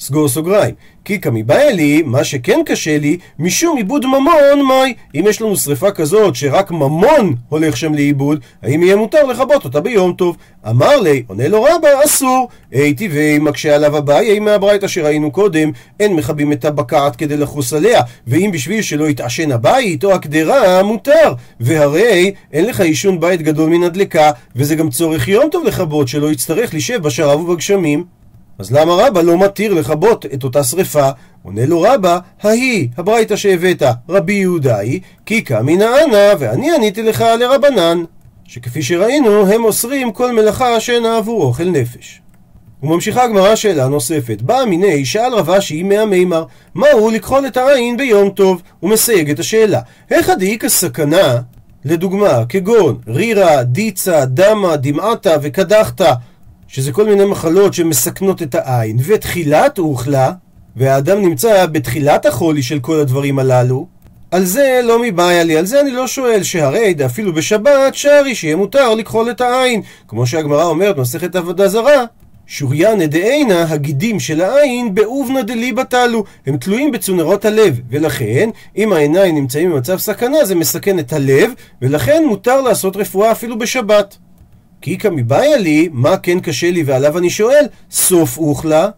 סגור 0.00 0.28
סוגריים. 0.28 0.74
כי 1.04 1.20
כמיבא 1.20 1.54
לי, 1.54 2.02
מה 2.02 2.24
שכן 2.24 2.60
קשה 2.66 2.98
לי, 2.98 3.18
משום 3.38 3.76
עיבוד 3.76 4.06
ממון, 4.06 4.66
מאי. 4.68 4.94
אם 5.14 5.24
יש 5.28 5.42
לנו 5.42 5.56
שריפה 5.56 5.90
כזאת 5.90 6.36
שרק 6.36 6.70
ממון 6.70 7.34
הולך 7.48 7.76
שם 7.76 7.94
לאיבוד, 7.94 8.40
האם 8.62 8.82
יהיה 8.82 8.96
מותר 8.96 9.26
לכבות 9.26 9.64
אותה 9.64 9.80
ביום 9.80 10.12
טוב? 10.12 10.36
אמר 10.68 11.00
לי, 11.00 11.22
עונה 11.26 11.48
לו 11.48 11.62
רבא, 11.62 11.88
אסור. 12.04 12.48
היי 12.72 12.94
טבעי, 12.94 13.38
מקשה 13.38 13.74
עליו 13.74 13.98
אביי, 13.98 14.38
מהברייתא 14.38 14.88
שראינו 14.88 15.30
קודם, 15.30 15.70
אין 16.00 16.16
מכבים 16.16 16.52
את 16.52 16.64
הבקעת 16.64 17.16
כדי 17.16 17.36
לחוס 17.36 17.72
עליה, 17.72 18.00
ואם 18.26 18.50
בשביל 18.52 18.82
שלא 18.82 19.08
יתעשן 19.08 19.52
הבית 19.52 20.04
או 20.04 20.12
הקדרה, 20.12 20.82
מותר. 20.82 21.34
והרי 21.60 22.32
אין 22.52 22.64
לך 22.64 22.80
עישון 22.80 23.20
בית 23.20 23.42
גדול 23.42 23.70
מן 23.70 23.82
הדלקה, 23.82 24.30
וזה 24.56 24.74
גם 24.74 24.90
צורך 24.90 25.28
יום 25.28 25.48
טוב 25.50 25.64
לכבות, 25.64 26.08
שלא 26.08 26.32
יצטרך 26.32 26.74
לשב 26.74 27.02
בשרב 27.02 27.40
ובגשמים. 27.40 28.19
אז 28.60 28.72
למה 28.72 28.94
רבא 28.94 29.22
לא 29.22 29.38
מתיר 29.38 29.74
לכבות 29.74 30.26
את 30.26 30.44
אותה 30.44 30.64
שרפה? 30.64 31.08
עונה 31.42 31.66
לו 31.66 31.80
רבא, 31.82 32.18
ההיא, 32.42 32.88
הברייתא 32.96 33.36
שהבאת, 33.36 33.82
רבי 34.08 34.32
יהודה 34.32 34.78
היא, 34.78 35.00
כי 35.26 35.42
קמינא 35.42 35.84
אנא, 36.04 36.32
ואני 36.38 36.74
עניתי 36.74 37.02
לך 37.02 37.24
לרבנן. 37.40 38.04
שכפי 38.44 38.82
שראינו, 38.82 39.46
הם 39.46 39.64
אוסרים 39.64 40.12
כל 40.12 40.32
מלאכה 40.32 40.80
שאינה 40.80 41.16
עבור 41.16 41.42
אוכל 41.42 41.64
נפש. 41.64 42.20
וממשיכה 42.82 43.24
הגמרא 43.24 43.54
שאלה 43.54 43.88
נוספת. 43.88 44.42
בא 44.42 44.64
מיני, 44.68 45.04
שאל 45.04 45.34
רב 45.34 45.50
אשי 45.50 45.82
מהמימר, 45.82 46.44
מהו 46.74 47.10
לכחול 47.10 47.46
את 47.46 47.56
העין 47.56 47.96
ביום 47.96 48.30
טוב? 48.30 48.62
הוא 48.80 48.90
מסייג 48.90 49.30
את 49.30 49.38
השאלה. 49.38 49.80
איך 50.10 50.28
הדאיכא 50.28 50.68
סכנה, 50.68 51.38
לדוגמה, 51.84 52.44
כגון 52.48 52.98
רירה, 53.08 53.62
דיצה, 53.62 54.24
דמה, 54.24 54.76
דמעתה 54.76 55.36
וקדחתא, 55.42 56.12
שזה 56.72 56.92
כל 56.92 57.06
מיני 57.06 57.24
מחלות 57.24 57.74
שמסכנות 57.74 58.42
את 58.42 58.54
העין, 58.54 58.96
ותחילת 59.04 59.78
אוכלה, 59.78 60.32
והאדם 60.76 61.22
נמצא 61.22 61.66
בתחילת 61.66 62.26
החולי 62.26 62.62
של 62.62 62.80
כל 62.80 62.96
הדברים 62.96 63.38
הללו, 63.38 63.86
על 64.30 64.44
זה 64.44 64.80
לא 64.84 65.02
מבעיה 65.02 65.44
לי, 65.44 65.56
על 65.56 65.66
זה 65.66 65.80
אני 65.80 65.90
לא 65.90 66.06
שואל 66.06 66.42
שהרי 66.42 66.94
אפילו 67.06 67.32
בשבת 67.32 67.94
שרי 67.94 68.34
שיהיה 68.34 68.56
מותר 68.56 68.94
לכחול 68.94 69.30
את 69.30 69.40
העין, 69.40 69.82
כמו 70.08 70.26
שהגמרא 70.26 70.64
אומרת 70.64 70.96
מסכת 70.96 71.36
עבודה 71.36 71.68
זרה, 71.68 72.04
שוריינה 72.46 73.06
דאינה, 73.06 73.62
הגידים 73.68 74.20
של 74.20 74.40
העין, 74.40 74.94
באובנה 74.94 75.42
דליבה 75.42 75.84
תלו, 75.84 76.24
הם 76.46 76.56
תלויים 76.56 76.92
בצונרות 76.92 77.44
הלב, 77.44 77.80
ולכן, 77.90 78.50
אם 78.76 78.92
העיניים 78.92 79.34
נמצאים 79.34 79.70
במצב 79.70 79.98
סכנה, 79.98 80.44
זה 80.44 80.54
מסכן 80.54 80.98
את 80.98 81.12
הלב, 81.12 81.50
ולכן 81.82 82.22
מותר 82.26 82.60
לעשות 82.60 82.96
רפואה 82.96 83.32
אפילו 83.32 83.58
בשבת. 83.58 84.16
כי 84.80 84.94
איכא 84.94 85.08
מבעיה 85.08 85.56
לי, 85.56 85.88
מה 85.92 86.16
כן 86.16 86.40
קשה 86.40 86.70
לי 86.70 86.82
ועליו 86.82 87.18
אני 87.18 87.30
שואל, 87.30 87.64
סוף 87.90 88.38
אוכלה 88.38 88.88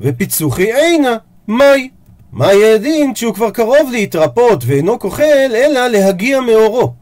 ופיצוחי 0.00 0.72
עינה, 0.72 1.16
מהי? 1.48 1.88
מה 2.32 2.52
יהיה 2.52 2.74
הדין 2.74 3.14
כשהוא 3.14 3.34
כבר 3.34 3.50
קרוב 3.50 3.90
להתרפות 3.92 4.64
ואינו 4.66 4.98
כוחל, 4.98 5.52
אלא 5.54 5.86
להגיע 5.86 6.40
מאורו, 6.40 6.92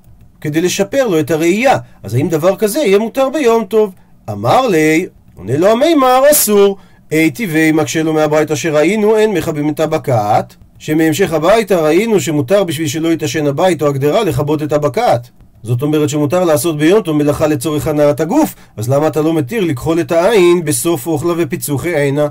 כדי 0.40 0.60
לשפר 0.60 1.06
לו 1.06 1.20
את 1.20 1.30
הראייה. 1.30 1.76
אז 2.02 2.14
האם 2.14 2.28
דבר 2.28 2.56
כזה 2.56 2.78
יהיה 2.78 2.98
מותר 2.98 3.28
ביום 3.28 3.64
טוב? 3.64 3.94
אמר 4.30 4.66
לי, 4.66 5.06
עונה 5.34 5.56
לו 5.56 5.68
המימר, 5.68 6.22
אסור. 6.30 6.76
אי 7.12 7.30
טבעי 7.30 7.72
מקשה 7.72 8.02
לו 8.02 8.12
מהבית 8.12 8.50
אשר 8.50 8.74
ראינו, 8.74 9.16
אין 9.16 9.32
מכבים 9.32 9.68
את 9.68 9.80
הבקעת. 9.80 10.56
שמהמשך 10.78 11.32
הביתה 11.32 11.80
ראינו 11.80 12.20
שמותר 12.20 12.64
בשביל 12.64 12.88
שלא 12.88 13.12
יתעשן 13.12 13.46
הבית 13.46 13.82
או 13.82 13.86
הגדרה 13.86 14.24
לכבות 14.24 14.62
את 14.62 14.72
הבקעת. 14.72 15.30
זאת 15.62 15.82
אומרת 15.82 16.08
שמותר 16.08 16.44
לעשות 16.44 16.78
ביום 16.78 17.02
טוב 17.02 17.16
מלאכה 17.16 17.46
לצורך 17.46 17.86
הנעת 17.86 18.20
הגוף, 18.20 18.54
אז 18.76 18.88
למה 18.88 19.06
אתה 19.06 19.22
לא 19.22 19.34
מתיר 19.34 19.64
לכחול 19.64 20.00
את 20.00 20.12
העין 20.12 20.64
בסוף 20.64 21.06
אוכלה 21.06 21.34
ופיצוחי 21.36 21.96
עינה? 21.96 22.28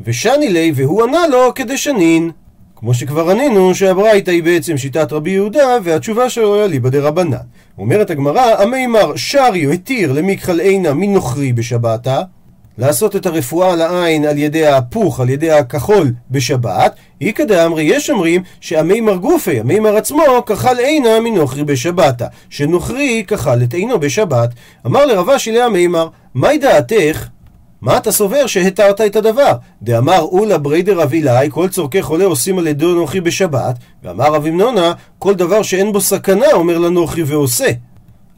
ושני 0.00 0.48
לי, 0.48 0.72
והוא 0.74 1.02
ענה 1.02 1.26
לו 1.26 1.54
כדשנין. 1.54 2.30
כמו 2.76 2.94
שכבר 2.94 3.30
ענינו 3.30 3.74
שהברייתא 3.74 4.30
היא 4.30 4.42
בעצם 4.42 4.76
שיטת 4.76 5.12
רבי 5.12 5.30
יהודה, 5.30 5.76
והתשובה 5.84 6.30
שלו 6.30 6.54
היא 6.54 6.64
אליבא 6.64 6.88
דרבנן. 6.88 7.36
אומרת 7.78 8.10
הגמרא, 8.10 8.62
המימר 8.62 9.16
שריו 9.16 9.70
התיר 9.70 10.12
למיקחל 10.12 10.60
עינה 10.60 10.94
מנוכרי 10.94 11.52
בשבתה, 11.52 12.22
לעשות 12.78 13.16
את 13.16 13.26
הרפואה 13.26 13.76
לעין 13.76 14.24
על 14.24 14.38
ידי 14.38 14.66
ההפוך, 14.66 15.20
על 15.20 15.30
ידי 15.30 15.50
הכחול 15.50 16.12
בשבת, 16.30 16.94
איכא 17.20 17.44
דאמרי 17.44 17.82
יש 17.82 18.10
אומרים 18.10 18.42
שהמימר 18.60 19.16
גופי, 19.16 19.60
המימר 19.60 19.96
עצמו, 19.96 20.22
כחל 20.46 20.78
עינה 20.78 21.20
מנוכרי 21.20 21.64
בשבתה, 21.64 22.26
שנוכרי 22.50 23.24
כחל 23.26 23.62
את 23.62 23.74
עינו 23.74 24.00
בשבת. 24.00 24.50
אמר 24.86 25.06
לרבה 25.06 25.36
אשי 25.36 25.60
המימר, 25.60 26.08
מהי 26.34 26.58
דעתך? 26.58 27.28
מה 27.80 27.96
אתה 27.96 28.12
סובר 28.12 28.46
שהתרת 28.46 29.00
את 29.00 29.16
הדבר? 29.16 29.52
דאמר 29.82 30.20
אולה 30.20 30.58
בריידר 30.58 31.00
רב 31.00 31.12
אילאי, 31.12 31.48
כל 31.50 31.68
צורכי 31.68 32.02
חולה 32.02 32.24
עושים 32.24 32.58
על 32.58 32.66
ידי 32.66 32.84
נוכרי 32.84 33.20
בשבת, 33.20 33.74
ואמר 34.04 34.32
רב 34.32 34.46
אמנונה, 34.46 34.92
כל 35.18 35.34
דבר 35.34 35.62
שאין 35.62 35.92
בו 35.92 36.00
סכנה 36.00 36.52
אומר 36.52 36.78
לנוכרי 36.78 37.22
ועושה. 37.22 37.70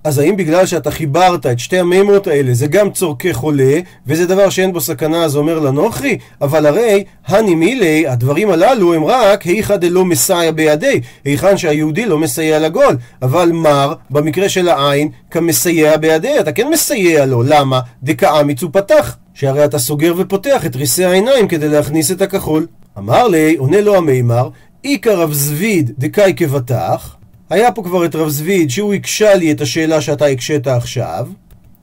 אז 0.05 0.19
האם 0.19 0.37
בגלל 0.37 0.67
שאתה 0.67 0.91
חיברת 0.91 1.47
את 1.47 1.59
שתי 1.59 1.79
המימות 1.79 2.27
האלה 2.27 2.55
זה 2.55 2.67
גם 2.67 2.91
צורכי 2.91 3.35
חולה, 3.35 3.81
וזה 4.07 4.27
דבר 4.27 4.51
שאין 4.51 4.73
בו 4.73 4.81
סכנה 4.81 5.25
אז 5.25 5.37
אומר 5.37 5.59
לנוכרי? 5.59 6.19
אבל 6.41 6.67
הרי, 6.67 7.05
הני 7.27 7.55
מילי, 7.55 8.07
הדברים 8.07 8.51
הללו 8.51 8.95
הם 8.95 9.05
רק 9.05 9.43
היכא 9.43 9.77
דלא 9.77 10.05
מסייע 10.05 10.51
בידי, 10.51 11.01
היכן 11.25 11.57
שהיהודי 11.57 12.07
לא 12.07 12.19
מסייע 12.19 12.59
לגול. 12.59 12.97
אבל 13.23 13.51
מר, 13.53 13.95
במקרה 14.11 14.49
של 14.49 14.69
העין, 14.69 15.09
כמסייע 15.31 15.97
בידי, 15.97 16.41
אתה 16.41 16.53
כן 16.53 16.69
מסייע 16.69 17.27
לו. 17.27 17.43
למה? 17.43 17.81
דקאמיץ 18.03 18.61
פתח. 18.73 19.17
שהרי 19.35 19.65
אתה 19.65 19.79
סוגר 19.79 20.15
ופותח 20.17 20.67
את 20.67 20.77
ריסי 20.77 21.05
העיניים 21.05 21.49
כדי 21.49 21.69
להכניס 21.69 22.11
את 22.11 22.23
הכחול. 22.23 22.67
אמר 22.99 23.29
לי, 23.29 23.57
עונה 23.57 23.81
לו 23.81 23.97
המימר, 23.97 24.49
איכא 24.85 25.09
רב 25.09 25.33
זביד 25.33 25.91
דקאי 25.99 26.35
כבטח 26.37 27.17
היה 27.51 27.73
פה 27.73 27.83
כבר 27.83 28.05
את 28.05 28.15
רב 28.15 28.29
זביד 28.29 28.71
שהוא 28.71 28.95
הקשה 28.95 29.35
לי 29.35 29.53
את 29.53 29.61
השאלה 29.61 30.01
שאתה 30.01 30.27
הקשית 30.27 30.67
עכשיו, 30.67 31.27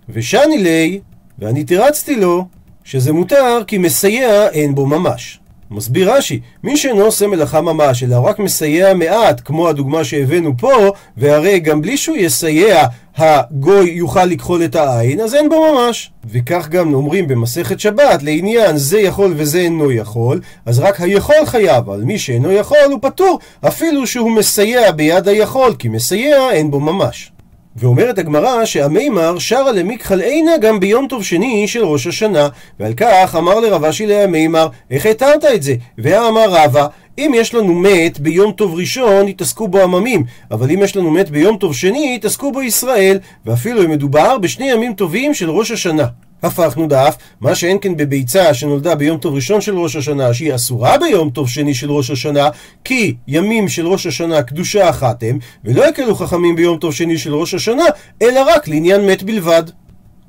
ושני 0.09 0.57
לי, 0.57 0.99
ואני 1.39 1.63
תירצתי 1.63 2.15
לו, 2.15 2.47
שזה 2.83 3.13
מותר 3.13 3.63
כי 3.67 3.77
מסייע 3.77 4.49
אין 4.49 4.75
בו 4.75 4.85
ממש. 4.85 5.39
מסביר 5.71 6.13
רש"י, 6.13 6.39
מי 6.63 6.77
שאינו 6.77 7.01
עושה 7.01 7.27
מלאכה 7.27 7.61
ממש, 7.61 8.03
אלא 8.03 8.15
רק 8.25 8.39
מסייע 8.39 8.93
מעט, 8.93 9.41
כמו 9.45 9.69
הדוגמה 9.69 10.03
שהבאנו 10.03 10.53
פה, 10.57 10.91
והרי 11.17 11.59
גם 11.59 11.81
בלי 11.81 11.97
שהוא 11.97 12.17
יסייע, 12.17 12.87
הגוי 13.17 13.89
יוכל 13.89 14.25
לכחול 14.25 14.63
את 14.63 14.75
העין, 14.75 15.19
אז 15.19 15.35
אין 15.35 15.49
בו 15.49 15.73
ממש. 15.73 16.11
וכך 16.31 16.67
גם 16.69 16.93
אומרים 16.93 17.27
במסכת 17.27 17.79
שבת, 17.79 18.23
לעניין 18.23 18.77
זה 18.77 18.99
יכול 18.99 19.33
וזה 19.37 19.59
אינו 19.59 19.91
יכול, 19.91 20.41
אז 20.65 20.79
רק 20.79 21.01
היכול 21.01 21.45
חייב, 21.45 21.89
אבל 21.89 22.01
מי 22.01 22.19
שאינו 22.19 22.51
יכול 22.51 22.77
הוא 22.91 22.99
פטור, 23.01 23.39
אפילו 23.67 24.07
שהוא 24.07 24.31
מסייע 24.31 24.91
ביד 24.91 25.27
היכול, 25.27 25.75
כי 25.79 25.89
מסייע 25.89 26.51
אין 26.51 26.71
בו 26.71 26.79
ממש. 26.79 27.31
ואומרת 27.79 28.17
הגמרא 28.17 28.65
שהמימר 28.65 29.39
שרה 29.39 29.71
למיקחל 29.71 30.21
עינה 30.21 30.57
גם 30.61 30.79
ביום 30.79 31.07
טוב 31.07 31.23
שני 31.23 31.67
של 31.67 31.85
ראש 31.85 32.07
השנה 32.07 32.47
ועל 32.79 32.93
כך 32.93 33.35
אמר 33.37 33.59
לרב 33.59 33.83
אשי 33.85 34.05
להמימר 34.05 34.67
איך 34.91 35.05
התרת 35.05 35.45
את 35.45 35.63
זה? 35.63 35.75
ואמר 35.97 36.45
רבא 36.49 36.87
אם 37.17 37.31
יש 37.35 37.53
לנו 37.53 37.73
מת 37.73 38.19
ביום 38.19 38.51
טוב 38.51 38.75
ראשון, 38.75 39.27
יתעסקו 39.27 39.67
בו 39.67 39.81
עממים, 39.83 40.23
אבל 40.51 40.71
אם 40.71 40.83
יש 40.83 40.95
לנו 40.95 41.11
מת 41.11 41.29
ביום 41.29 41.57
טוב 41.57 41.75
שני, 41.75 42.13
יתעסקו 42.15 42.51
בו 42.51 42.61
ישראל, 42.61 43.19
ואפילו 43.45 43.83
אם 43.85 43.91
מדובר 43.91 44.37
בשני 44.37 44.71
ימים 44.71 44.93
טובים 44.93 45.33
של 45.33 45.49
ראש 45.49 45.71
השנה. 45.71 46.05
הפכנו 46.43 46.87
דף, 46.87 47.15
מה 47.41 47.55
שאין 47.55 47.77
כן 47.81 47.97
בביצה 47.97 48.53
שנולדה 48.53 48.95
ביום 48.95 49.17
טוב 49.17 49.35
ראשון 49.35 49.61
של 49.61 49.77
ראש 49.77 49.95
השנה, 49.95 50.33
שהיא 50.33 50.55
אסורה 50.55 50.97
ביום 50.97 51.29
טוב 51.29 51.49
שני 51.49 51.73
של 51.73 51.91
ראש 51.91 52.11
השנה, 52.11 52.49
כי 52.83 53.15
ימים 53.27 53.69
של 53.69 53.87
ראש 53.87 54.05
השנה 54.05 54.43
קדושה 54.43 54.89
אחת 54.89 55.23
הם, 55.23 55.39
ולא 55.65 55.89
יקלו 55.89 56.15
חכמים 56.15 56.55
ביום 56.55 56.77
טוב 56.77 56.93
שני 56.93 57.17
של 57.17 57.35
ראש 57.35 57.53
השנה, 57.53 57.85
אלא 58.21 58.41
רק 58.47 58.67
לעניין 58.67 59.05
מת 59.05 59.23
בלבד. 59.23 59.63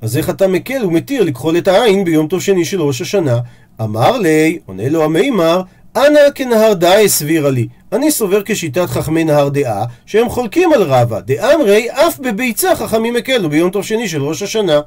אז 0.01 0.17
איך 0.17 0.29
אתה 0.29 0.47
מקל 0.47 0.85
ומתיר 0.85 1.23
לכחול 1.23 1.57
את 1.57 1.67
העין 1.67 2.03
ביום 2.03 2.27
טוב 2.27 2.41
שני 2.41 2.65
של 2.65 2.81
ראש 2.81 3.01
השנה? 3.01 3.39
אמר 3.81 4.17
לי, 4.17 4.59
עונה 4.65 4.89
לו 4.89 5.03
המימר, 5.03 5.61
אנא 5.95 6.19
כנהר 6.35 6.73
דאי 6.73 7.09
סבירה 7.09 7.49
לי. 7.49 7.67
אני 7.91 8.11
סובר 8.11 8.41
כשיטת 8.45 8.85
חכמי 8.89 9.23
נהר 9.23 9.49
דעה, 9.49 9.85
שהם 10.05 10.29
חולקים 10.29 10.73
על 10.73 10.83
רבא. 10.83 11.19
דאמרי, 11.19 11.87
אף 11.91 12.19
בביצה 12.19 12.75
חכמים 12.75 13.15
הקלו 13.15 13.49
ביום 13.49 13.69
טוב 13.69 13.83
שני 13.83 14.07
של 14.07 14.21
ראש 14.21 14.41
השנה. 14.41 14.79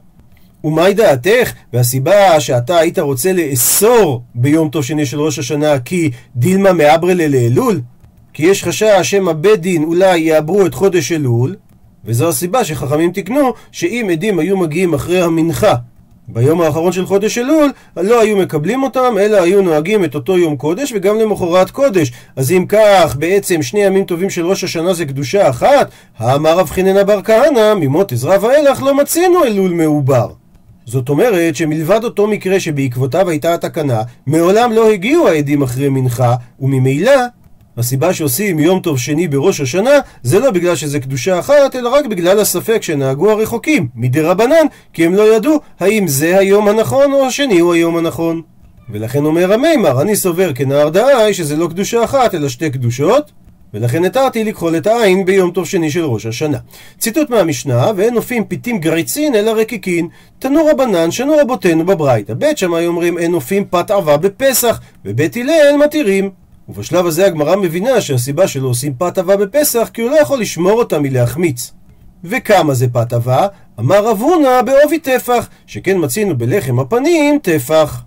ומהי 0.64 0.94
דעתך? 0.94 1.52
והסיבה 1.72 2.40
שאתה 2.40 2.78
היית 2.78 2.98
רוצה 2.98 3.32
לאסור 3.32 4.22
ביום 4.34 4.68
טוב 4.68 4.84
שני 4.84 5.06
של 5.06 5.20
ראש 5.20 5.38
השנה 5.38 5.78
כי 5.78 6.10
דילמה 6.36 6.72
מאברלה 6.72 7.28
לאלול? 7.28 7.80
כי 8.32 8.42
יש 8.42 8.64
חשש 8.64 9.00
שמא 9.02 9.32
בית 9.32 9.60
דין 9.60 9.82
אולי 9.82 10.18
יעברו 10.18 10.66
את 10.66 10.74
חודש 10.74 11.12
אלול 11.12 11.56
וזו 12.04 12.28
הסיבה 12.28 12.64
שחכמים 12.64 13.12
תיקנו 13.12 13.52
שאם 13.72 14.08
עדים 14.12 14.38
היו 14.38 14.56
מגיעים 14.56 14.94
אחרי 14.94 15.22
המנחה 15.22 15.74
ביום 16.28 16.60
האחרון 16.60 16.92
של 16.92 17.06
חודש 17.06 17.38
אלול 17.38 17.70
לא 17.96 18.20
היו 18.20 18.36
מקבלים 18.36 18.82
אותם, 18.82 19.14
אלא 19.20 19.42
היו 19.42 19.62
נוהגים 19.62 20.04
את 20.04 20.14
אותו 20.14 20.38
יום 20.38 20.56
קודש 20.56 20.92
וגם 20.96 21.18
למחרת 21.18 21.70
קודש. 21.70 22.12
אז 22.36 22.52
אם 22.52 22.64
כך, 22.68 23.16
בעצם 23.18 23.62
שני 23.62 23.84
ימים 23.84 24.04
טובים 24.04 24.30
של 24.30 24.46
ראש 24.46 24.64
השנה 24.64 24.94
זה 24.94 25.06
קדושה 25.06 25.50
אחת, 25.50 25.90
האמר 26.18 26.58
רב 26.58 26.70
חיננה 26.70 27.04
בר 27.04 27.22
כהנא, 27.22 27.74
ממות 27.74 28.12
עזרא 28.12 28.36
ואילך 28.40 28.82
לא 28.82 28.96
מצינו 28.96 29.44
אלול 29.44 29.70
מעובר. 29.70 30.41
זאת 30.86 31.08
אומרת 31.08 31.56
שמלבד 31.56 32.04
אותו 32.04 32.26
מקרה 32.26 32.60
שבעקבותיו 32.60 33.28
הייתה 33.28 33.54
התקנה, 33.54 34.02
מעולם 34.26 34.72
לא 34.72 34.90
הגיעו 34.90 35.28
העדים 35.28 35.62
אחרי 35.62 35.88
מנחה, 35.88 36.34
וממילא 36.60 37.12
הסיבה 37.76 38.14
שעושים 38.14 38.58
יום 38.58 38.80
טוב 38.80 38.98
שני 38.98 39.28
בראש 39.28 39.60
השנה 39.60 39.90
זה 40.22 40.38
לא 40.38 40.50
בגלל 40.50 40.76
שזה 40.76 41.00
קדושה 41.00 41.38
אחת, 41.38 41.76
אלא 41.76 41.88
רק 41.88 42.06
בגלל 42.06 42.40
הספק 42.40 42.82
שנהגו 42.82 43.30
הרחוקים 43.30 43.88
מדי 43.94 44.20
רבנן, 44.20 44.66
כי 44.92 45.06
הם 45.06 45.14
לא 45.14 45.36
ידעו 45.36 45.60
האם 45.80 46.08
זה 46.08 46.38
היום 46.38 46.68
הנכון 46.68 47.12
או 47.12 47.26
השני 47.26 47.58
הוא 47.58 47.74
היום 47.74 47.96
הנכון. 47.96 48.42
ולכן 48.90 49.24
אומר 49.24 49.52
המימר, 49.52 50.02
אני 50.02 50.16
סובר 50.16 50.52
כנער 50.52 50.88
דאי 50.88 51.34
שזה 51.34 51.56
לא 51.56 51.66
קדושה 51.66 52.04
אחת 52.04 52.34
אלא 52.34 52.48
שתי 52.48 52.70
קדושות, 52.70 53.32
ולכן 53.74 54.04
התרתי 54.04 54.44
לכחול 54.44 54.76
את 54.76 54.86
העין 54.86 55.24
ביום 55.24 55.50
טוב 55.50 55.66
שני 55.66 55.90
של 55.90 56.04
ראש 56.04 56.26
השנה. 56.26 56.58
ציטוט 56.98 57.30
מהמשנה, 57.30 57.90
ואין 57.96 58.14
נופים 58.14 58.44
פיתים 58.44 58.78
גריצין 58.78 59.34
אלא 59.34 59.50
רקיקין. 59.50 60.08
תנו 60.38 60.66
רבנן 60.66 61.10
שנו 61.10 61.36
רבותינו 61.40 61.86
בברייתא. 61.86 62.34
בית 62.34 62.58
שמאי 62.58 62.86
אומרים 62.86 63.18
אין 63.18 63.32
נופים 63.32 63.64
פת 63.70 63.90
עבה 63.90 64.16
בפסח, 64.16 64.80
ובית 65.04 65.36
הלל 65.36 65.76
מתירים. 65.84 66.30
ובשלב 66.68 67.06
הזה 67.06 67.26
הגמרא 67.26 67.56
מבינה 67.56 68.00
שהסיבה 68.00 68.48
שלא 68.48 68.68
עושים 68.68 68.94
פת 68.98 69.18
עבה 69.18 69.36
בפסח 69.36 69.90
כי 69.94 70.02
הוא 70.02 70.10
לא 70.10 70.16
יכול 70.16 70.40
לשמור 70.40 70.72
אותה 70.72 70.98
מלהחמיץ. 70.98 71.72
וכמה 72.24 72.74
זה 72.74 72.86
פת 72.92 73.12
עבה? 73.12 73.46
אמר 73.80 74.06
רב 74.06 74.20
הונא 74.20 74.62
בעובי 74.62 74.98
טפח, 74.98 75.48
שכן 75.66 75.96
מצינו 76.04 76.38
בלחם 76.38 76.80
הפנים 76.80 77.38
טפח. 77.42 78.02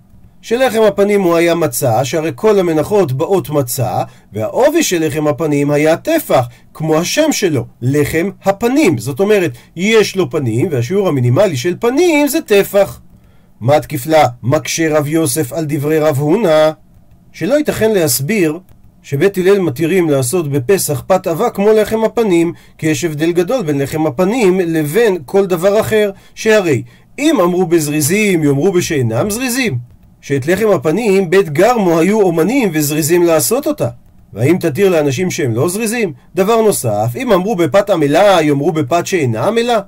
שלחם 0.48 0.82
הפנים 0.82 1.22
הוא 1.22 1.36
היה 1.36 1.56
מצה, 1.56 2.06
שהרי 2.06 2.32
כל 2.36 2.60
המנחות 2.60 3.12
באות 3.12 3.50
מצה, 3.50 4.04
והעובי 4.34 4.84
של 4.84 5.08
לחם 5.08 5.28
הפנים 5.28 5.72
היה 5.72 5.98
טפח, 5.98 6.48
כמו 6.74 6.98
השם 6.98 7.32
שלו, 7.32 7.66
לחם 7.82 8.30
הפנים. 8.44 8.98
זאת 8.98 9.20
אומרת, 9.20 9.52
יש 9.76 10.16
לו 10.16 10.30
פנים, 10.30 10.68
והשיעור 10.72 11.08
המינימלי 11.08 11.58
של 11.58 11.76
פנים 11.80 12.28
זה 12.28 12.42
טפח. 12.42 13.02
מה 13.62 13.80
תקיפלה 13.80 14.28
מקשה 14.44 14.98
רב 14.98 15.08
יוסף 15.08 15.54
על 15.54 15.66
דברי 15.68 16.00
רב 16.00 16.18
הונא? 16.18 16.72
שלא 17.32 17.54
ייתכן 17.54 17.92
להסביר 17.92 18.60
שבית 19.04 19.38
הלל 19.38 19.60
מתירים 19.60 20.10
לעשות 20.10 20.52
בפסח 20.52 21.04
פת 21.08 21.28
אבק 21.28 21.56
כמו 21.56 21.74
לחם 21.74 22.04
הפנים, 22.04 22.54
כי 22.78 22.88
יש 22.88 23.04
הבדל 23.04 23.32
גדול 23.32 23.64
בין 23.64 23.82
לחם 23.82 24.08
הפנים 24.08 24.60
לבין 24.60 25.18
כל 25.26 25.46
דבר 25.46 25.80
אחר, 25.80 26.12
שהרי 26.36 26.84
אם 27.20 27.42
אמרו 27.42 27.66
בזריזים, 27.66 28.44
יאמרו 28.44 28.72
בשאינם 28.72 29.30
זריזים. 29.30 29.95
שאת 30.26 30.48
לחם 30.48 30.70
הפנים 30.70 31.30
בית 31.30 31.50
גרמו 31.50 32.00
היו 32.00 32.22
אומנים 32.22 32.70
וזריזים 32.74 33.24
לעשות 33.24 33.68
אותה. 33.68 33.88
והאם 34.34 34.58
תתיר 34.60 34.90
לאנשים 34.90 35.32
שהם 35.32 35.54
לא 35.54 35.70
זריזים? 35.70 36.14
דבר 36.36 36.62
נוסף, 36.62 37.08
אם 37.16 37.32
אמרו 37.32 37.56
בפת 37.56 37.90
עמלה, 37.90 38.42
יאמרו 38.42 38.72
בפת 38.72 39.06
שאינה 39.08 39.48
עמלה. 39.48 39.80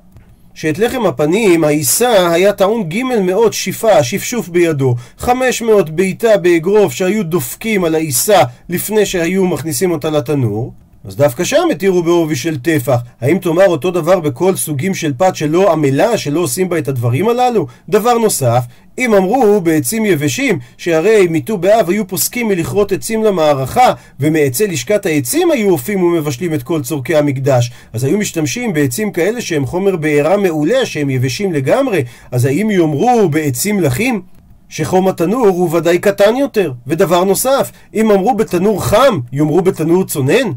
שאת 0.54 0.78
לחם 0.78 1.06
הפנים, 1.06 1.64
העיסה 1.64 2.32
היה 2.32 2.52
טעון 2.52 2.88
ג' 2.88 3.02
מאות 3.02 3.52
שיפה, 3.52 4.02
שפשוף 4.02 4.48
בידו, 4.48 4.94
חמש 5.18 5.62
מאות 5.62 5.90
בעיטה 5.90 6.36
באגרוף 6.36 6.92
שהיו 6.92 7.24
דופקים 7.24 7.84
על 7.84 7.94
העיסה 7.94 8.42
לפני 8.68 9.06
שהיו 9.06 9.46
מכניסים 9.46 9.90
אותה 9.90 10.10
לתנור, 10.10 10.72
אז 11.04 11.16
דווקא 11.16 11.44
שם 11.44 11.68
התירו 11.72 12.02
בעובי 12.02 12.36
של 12.36 12.58
טפח. 12.58 12.98
האם 13.20 13.38
תאמר 13.38 13.66
אותו 13.66 13.90
דבר 13.90 14.20
בכל 14.20 14.56
סוגים 14.56 14.94
של 14.94 15.12
פת 15.18 15.36
שלא 15.36 15.72
עמלה, 15.72 16.18
שלא 16.18 16.40
עושים 16.40 16.68
בה 16.68 16.78
את 16.78 16.88
הדברים 16.88 17.28
הללו? 17.28 17.66
דבר 17.88 18.18
נוסף, 18.18 18.64
אם 18.98 19.14
אמרו 19.14 19.60
בעצים 19.60 20.04
יבשים, 20.04 20.58
שהרי 20.76 21.26
מט"ו 21.30 21.58
באב 21.58 21.90
היו 21.90 22.06
פוסקים 22.06 22.48
מלכרות 22.48 22.92
עצים 22.92 23.24
למערכה, 23.24 23.92
ומעצי 24.20 24.66
לשכת 24.66 25.06
העצים 25.06 25.50
היו 25.50 25.70
אופים 25.70 26.02
ומבשלים 26.02 26.54
את 26.54 26.62
כל 26.62 26.82
צורכי 26.82 27.16
המקדש, 27.16 27.70
אז 27.92 28.04
היו 28.04 28.18
משתמשים 28.18 28.72
בעצים 28.72 29.12
כאלה 29.12 29.40
שהם 29.40 29.66
חומר 29.66 29.96
בעירה 29.96 30.36
מעולה, 30.36 30.86
שהם 30.86 31.10
יבשים 31.10 31.52
לגמרי, 31.52 32.04
אז 32.30 32.44
האם 32.44 32.70
יאמרו 32.70 33.28
בעצים 33.28 33.80
לחים? 33.80 34.22
שחום 34.68 35.08
התנור 35.08 35.46
הוא 35.46 35.76
ודאי 35.76 35.98
קטן 35.98 36.36
יותר. 36.36 36.72
ודבר 36.86 37.24
נוסף, 37.24 37.72
אם 37.94 38.10
אמרו 38.10 38.34
בתנור 38.34 38.84
חם, 38.84 39.18
יאמרו 39.32 39.60
בתנור 39.62 40.04
צונן? 40.04 40.52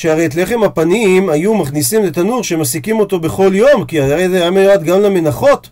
שהרי 0.00 0.26
את 0.26 0.34
לחם 0.34 0.62
הפנים 0.62 1.30
היו 1.30 1.54
מכניסים 1.54 2.04
לתנור 2.04 2.44
שמסיקים 2.44 3.00
אותו 3.00 3.20
בכל 3.20 3.50
יום, 3.54 3.84
כי 3.84 4.00
הרי 4.00 4.28
זה 4.28 4.40
היה 4.40 4.50
מיועד 4.50 4.84
גם 4.84 5.00
למנחות. 5.00 5.68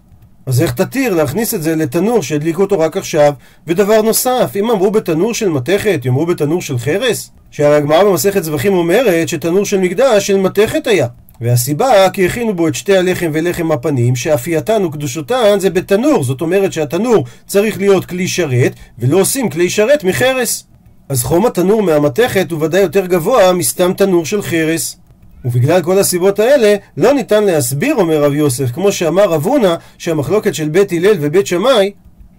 אז 0.46 0.62
איך 0.62 0.72
תתיר 0.72 1.14
להכניס 1.14 1.54
את 1.54 1.62
זה 1.62 1.76
לתנור 1.76 2.22
שהדליקו 2.22 2.62
אותו 2.62 2.78
רק 2.78 2.96
עכשיו? 2.96 3.32
ודבר 3.66 4.02
נוסף, 4.02 4.52
אם 4.56 4.70
אמרו 4.70 4.90
בתנור 4.90 5.34
של 5.34 5.48
מתכת, 5.48 6.00
יאמרו 6.04 6.26
בתנור 6.26 6.62
של 6.62 6.78
חרס? 6.78 7.30
שהרי 7.50 7.76
הגמרא 7.76 8.04
במסכת 8.04 8.44
זבחים 8.44 8.74
אומרת 8.74 9.28
שתנור 9.28 9.64
של 9.64 9.78
מקדש 9.78 10.26
של 10.26 10.36
מתכת 10.36 10.86
היה. 10.86 11.06
והסיבה 11.40 12.10
כי 12.10 12.26
הכינו 12.26 12.54
בו 12.54 12.68
את 12.68 12.74
שתי 12.74 12.96
הלחם 12.96 13.30
ולחם 13.32 13.72
הפנים 13.72 14.16
שאפייתן 14.16 14.84
וקדושותן 14.84 15.58
זה 15.58 15.70
בתנור 15.70 16.24
זאת 16.24 16.40
אומרת 16.40 16.72
שהתנור 16.72 17.24
צריך 17.46 17.78
להיות 17.78 18.04
כלי 18.04 18.28
שרת 18.28 18.72
ולא 18.98 19.20
עושים 19.20 19.50
כלי 19.50 19.70
שרת 19.70 20.04
מחרס 20.04 20.67
אז 21.08 21.22
חום 21.22 21.46
התנור 21.46 21.82
מהמתכת 21.82 22.50
הוא 22.50 22.64
ודאי 22.64 22.80
יותר 22.80 23.06
גבוה 23.06 23.52
מסתם 23.52 23.92
תנור 23.92 24.26
של 24.26 24.42
חרס. 24.42 24.96
ובגלל 25.44 25.82
כל 25.82 25.98
הסיבות 25.98 26.38
האלה, 26.38 26.76
לא 26.96 27.12
ניתן 27.12 27.44
להסביר, 27.44 27.94
אומר 27.94 28.22
רב 28.22 28.32
יוסף, 28.32 28.70
כמו 28.70 28.92
שאמר 28.92 29.24
רב 29.24 29.46
הונא, 29.46 29.74
שהמחלוקת 29.98 30.54
של 30.54 30.68
בית 30.68 30.92
הלל 30.92 31.16
ובית 31.20 31.46
שמאי 31.46 31.92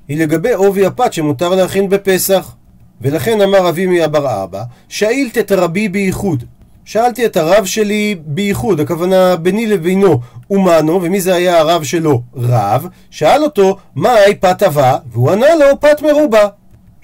היא 0.07 0.17
לגבי 0.17 0.53
עובי 0.53 0.85
הפת 0.85 1.13
שמותר 1.13 1.49
להכין 1.49 1.89
בפסח. 1.89 2.55
ולכן 3.01 3.41
אמר 3.41 3.65
רבי 3.65 3.85
מיה 3.85 4.07
בר 4.07 4.43
אבא, 4.43 4.63
שאילת 4.89 5.37
את 5.37 5.51
רבי 5.51 5.89
בייחוד. 5.89 6.43
שאלתי 6.85 7.25
את 7.25 7.37
הרב 7.37 7.65
שלי 7.65 8.15
בייחוד, 8.25 8.79
הכוונה 8.79 9.35
ביני 9.35 9.67
לבינו, 9.67 10.19
אומנו, 10.49 10.99
ומי 11.03 11.21
זה 11.21 11.35
היה 11.35 11.59
הרב 11.59 11.83
שלו? 11.83 12.21
רב. 12.35 12.87
שאל 13.09 13.43
אותו, 13.43 13.77
מהי 13.95 14.35
פת 14.35 14.63
אבה? 14.63 14.97
והוא 15.11 15.31
ענה 15.31 15.55
לו, 15.55 15.79
פת 15.79 16.01
מרובה. 16.01 16.47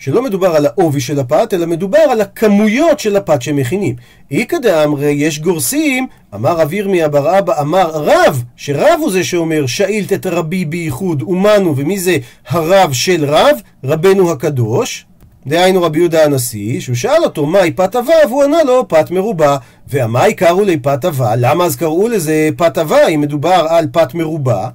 שלא 0.06 0.22
מדובר 0.22 0.56
על 0.56 0.66
העובי 0.66 1.02
של 1.02 1.20
הפת, 1.20 1.54
אלא 1.54 1.66
מדובר 1.66 1.98
על 1.98 2.22
הכמויות 2.22 3.00
של 3.00 3.16
הפת 3.16 3.42
שהם 3.42 3.56
מכינים. 3.56 3.96
איכא 4.32 4.58
דאמרי 4.58 5.12
יש 5.12 5.40
גורסים, 5.40 6.08
אמר 6.36 6.58
רב 6.58 6.74
ירמיה 6.74 7.08
בר 7.08 7.40
אבא 7.40 7.62
אמר 7.62 7.90
רב, 7.94 8.44
שרב 8.56 9.00
הוא 9.00 9.12
זה 9.12 9.24
שאומר 9.24 9.66
שאילת 9.66 10.14
את 10.14 10.26
רבי 10.26 10.66
בייחוד 10.66 11.22
אומנו, 11.22 11.78
ומי 11.78 12.00
זה 12.00 12.18
הרב 12.48 12.94
של 12.94 13.26
רב? 13.26 13.58
רבנו 13.84 14.32
הקדוש. 14.32 15.06
דהיינו 15.48 15.82
רבי 15.82 16.00
יהודה 16.00 16.24
הנשיא, 16.24 16.82
שהוא 16.82 16.96
שאל 16.96 17.24
אותו 17.24 17.46
מהי 17.46 17.72
פת 17.72 17.96
אבה, 17.96 18.14
והוא 18.30 18.44
ענה 18.44 18.64
לו 18.64 18.88
פת 18.88 19.12
מרובה. 19.12 19.58
והמאי 19.88 20.34
קראו 20.34 20.64
לי 20.64 20.78
פת 20.80 21.06
אבה? 21.06 21.36
למה 21.36 21.66
אז 21.66 21.76
קראו 21.76 22.08
לזה 22.08 22.50
פת 22.58 22.78
אבה 22.78 23.08
אם 23.08 23.22
מדובר 23.22 23.66
על 23.70 23.88
פת 23.92 24.14
מרובה? 24.14 24.70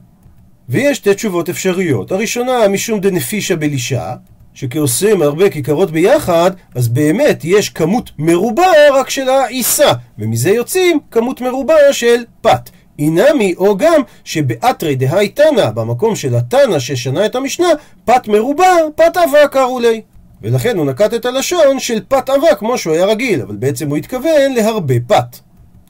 ויש 0.69 0.97
שתי 0.97 1.15
תשובות 1.15 1.49
אפשריות. 1.49 2.13
הראשונה, 2.13 2.69
משום 2.69 3.01
דנפישה 3.01 3.57
בלישה, 3.57 4.15
שכעושים 4.55 5.23
הרבה 5.23 5.51
כיכרות 5.51 5.91
ביחד, 5.91 6.51
אז 6.75 6.89
באמת 6.89 7.41
יש 7.45 7.69
כמות 7.69 8.11
מרובה 8.19 8.73
רק 8.93 9.11
של 9.11 9.29
העיסה, 9.29 9.93
ומזה 10.19 10.51
יוצאים 10.51 10.99
כמות 11.11 11.41
מרובה 11.41 11.75
של 11.93 12.25
פת. 12.41 12.71
אינמי, 12.99 13.55
או 13.57 13.77
גם 13.77 14.03
שבאתרי 14.25 14.95
דהי 14.97 15.29
תנא, 15.29 15.71
במקום 15.71 16.17
של 16.17 16.35
התנא 16.35 16.79
ששנה 16.79 17.27
את 17.27 17.35
המשנה, 17.35 17.69
פת 18.05 18.29
מרובה, 18.29 18.73
פת 18.97 19.17
אבה 19.17 19.49
קראו 19.49 19.81
לי. 19.81 20.01
ולכן 20.43 20.79
הוא 20.79 20.87
נקט 20.87 21.15
את 21.15 21.27
הלשון 21.27 21.79
של 21.79 22.01
פת 22.09 22.31
אבה 22.31 22.55
כמו 22.55 22.79
שהוא 22.79 22.95
היה 22.95 23.07
רגיל, 23.07 23.43
אבל 23.43 23.57
בעצם 23.57 23.89
הוא 23.89 23.97
התכוון 23.97 24.53
להרבה 24.57 24.95
פת. 25.07 25.37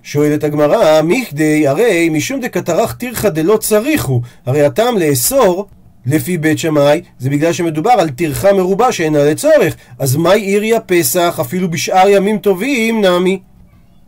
שואלת 0.03 0.45
הגמרא, 0.45 1.03
מיכדי 1.03 1.69
הרי 1.69 2.09
משום 2.09 2.41
דקטרח 2.41 2.93
תירחא 2.93 3.29
דלא 3.29 3.57
צריכו, 3.57 4.21
הרי 4.47 4.65
הטעם 4.65 4.99
לאסור 4.99 5.67
לפי 6.07 6.39
בית 6.39 6.59
שמאי, 6.59 7.01
זה 7.19 7.31
בגלל 7.31 7.53
שמדובר 7.53 7.91
על 7.91 8.09
טרחה 8.11 8.53
מרובה 8.53 8.93
שאינה 8.93 9.25
לצורך. 9.25 9.77
אז 9.99 10.17
מהי 10.17 10.41
עיריה 10.41 10.81
פסח 10.81 11.39
אפילו 11.41 11.71
בשאר 11.71 12.09
ימים 12.09 12.39
טובים 12.39 13.05
נמי? 13.05 13.41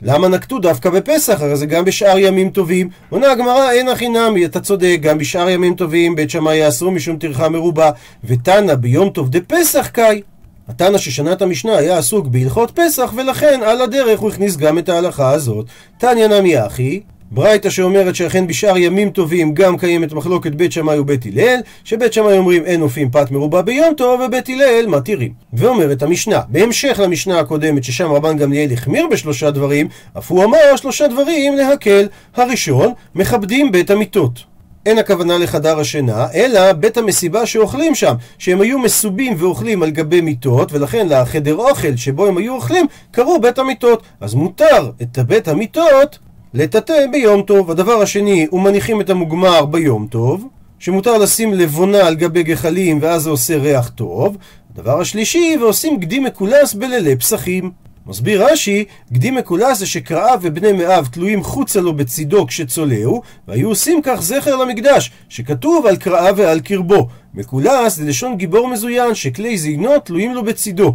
למה 0.02 0.28
נקטו 0.28 0.58
דווקא 0.58 0.90
בפסח? 0.90 1.40
הרי 1.40 1.56
זה 1.56 1.66
גם 1.66 1.84
בשאר 1.84 2.18
ימים 2.18 2.50
טובים. 2.50 2.88
עונה 3.10 3.30
הגמרא, 3.30 3.70
אין 3.70 3.88
הכי 3.88 4.08
נמי, 4.08 4.44
אתה 4.44 4.60
צודק, 4.60 4.98
גם 5.02 5.18
בשאר 5.18 5.48
ימים 5.48 5.74
טובים 5.74 6.16
בית 6.16 6.30
שמאי 6.30 6.56
יאסרו 6.56 6.90
משום 6.90 7.16
טרחה 7.16 7.48
מרובה. 7.48 7.90
ותנא 8.24 8.74
ביום 8.74 9.10
טוב 9.10 9.30
דפסח 9.30 9.88
קאי. 9.92 10.22
התנא 10.68 10.98
ששנה 10.98 11.32
את 11.32 11.42
המשנה 11.42 11.76
היה 11.76 11.98
עסוק 11.98 12.26
בהלכות 12.26 12.70
פסח, 12.74 13.12
ולכן 13.16 13.60
על 13.64 13.80
הדרך 13.82 14.20
הוא 14.20 14.30
הכניס 14.30 14.56
גם 14.56 14.78
את 14.78 14.88
ההלכה 14.88 15.30
הזאת. 15.30 15.66
תניא 15.98 16.26
נמי 16.26 16.66
אחי, 16.66 17.00
ברייתא 17.34 17.70
שאומרת 17.70 18.14
שאכן 18.14 18.46
בשאר 18.46 18.76
ימים 18.76 19.10
טובים 19.10 19.54
גם 19.54 19.78
קיימת 19.78 20.12
מחלוקת 20.12 20.52
בית 20.52 20.72
שמאי 20.72 20.98
ובית 20.98 21.26
הלל, 21.26 21.60
שבית 21.84 22.12
שמאי 22.12 22.38
אומרים 22.38 22.64
אין 22.64 22.82
אופים 22.82 23.10
פת 23.10 23.30
מרובה 23.30 23.62
ביום 23.62 23.94
טוב, 23.94 24.20
ובית 24.20 24.48
הלל 24.48 24.86
מתירים. 24.86 25.32
ואומרת 25.52 26.02
המשנה, 26.02 26.40
בהמשך 26.48 27.00
למשנה 27.02 27.38
הקודמת 27.40 27.84
ששם 27.84 28.12
רבן 28.12 28.36
גמליאל 28.36 28.72
החמיר 28.72 29.06
בשלושה 29.10 29.50
דברים, 29.50 29.88
אף 30.18 30.30
הוא 30.30 30.44
אמר 30.44 30.76
שלושה 30.76 31.08
דברים 31.08 31.56
להקל. 31.56 32.06
הראשון, 32.36 32.92
מכבדים 33.14 33.72
בית 33.72 33.90
המיטות. 33.90 34.40
אין 34.86 34.98
הכוונה 34.98 35.38
לחדר 35.38 35.80
השינה, 35.80 36.26
אלא 36.34 36.72
בית 36.72 36.96
המסיבה 36.96 37.46
שאוכלים 37.46 37.94
שם, 37.94 38.14
שהם 38.38 38.60
היו 38.60 38.78
מסובים 38.78 39.34
ואוכלים 39.38 39.82
על 39.82 39.90
גבי 39.90 40.20
מיטות, 40.20 40.72
ולכן 40.72 41.06
לחדר 41.08 41.54
אוכל 41.54 41.96
שבו 41.96 42.26
הם 42.26 42.36
היו 42.36 42.54
אוכלים, 42.54 42.86
קראו 43.10 43.40
בית 43.40 43.58
המיטות. 43.58 44.02
אז 44.20 44.34
מותר 44.34 44.90
את 45.02 45.18
בית 45.18 45.48
המיטות 45.48 46.18
לטאטא 46.54 47.06
ביום 47.12 47.42
טוב. 47.42 47.70
הדבר 47.70 48.02
השני, 48.02 48.46
הוא 48.50 48.60
מניחים 48.60 49.00
את 49.00 49.10
המוגמר 49.10 49.64
ביום 49.64 50.06
טוב, 50.10 50.48
שמותר 50.78 51.18
לשים 51.18 51.54
לבונה 51.54 51.98
על 51.98 52.14
גבי 52.14 52.42
גחלים 52.42 52.98
ואז 53.02 53.22
זה 53.22 53.30
עושה 53.30 53.56
ריח 53.56 53.88
טוב. 53.88 54.36
הדבר 54.72 55.00
השלישי, 55.00 55.56
ועושים 55.60 55.96
גדי 56.00 56.18
מקולס 56.18 56.74
בלילי 56.74 57.16
פסחים. 57.16 57.70
מסביר 58.06 58.46
רש"י, 58.46 58.84
גדי 59.12 59.30
מקולס 59.30 59.78
זה 59.78 59.86
שקרעיו 59.86 60.38
ובני 60.42 60.72
מאב 60.72 61.06
תלויים 61.06 61.42
חוצה 61.42 61.80
לו 61.80 61.96
בצידו 61.96 62.46
כשצולעו, 62.46 63.22
והיו 63.48 63.68
עושים 63.68 64.00
כך 64.02 64.22
זכר 64.22 64.56
למקדש, 64.56 65.10
שכתוב 65.28 65.86
על 65.86 65.96
קרעיו 65.96 66.34
ועל 66.36 66.60
קרבו. 66.60 67.08
מקולס 67.34 67.96
זה 67.96 68.04
לשון 68.04 68.36
גיבור 68.36 68.68
מזוין, 68.68 69.14
שכלי 69.14 69.58
זינו 69.58 70.00
תלויים 70.00 70.34
לו 70.34 70.44
בצידו. 70.44 70.94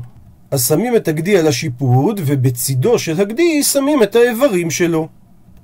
אז 0.52 0.68
שמים 0.68 0.96
את 0.96 1.08
הגדי 1.08 1.38
על 1.38 1.48
השיפוד, 1.48 2.22
ובצידו 2.26 3.00
של 3.00 3.22
הגדי 3.22 3.64
שמים 3.64 4.04
את 4.04 4.16
האיברים 4.16 4.72
שלו. 4.72 5.17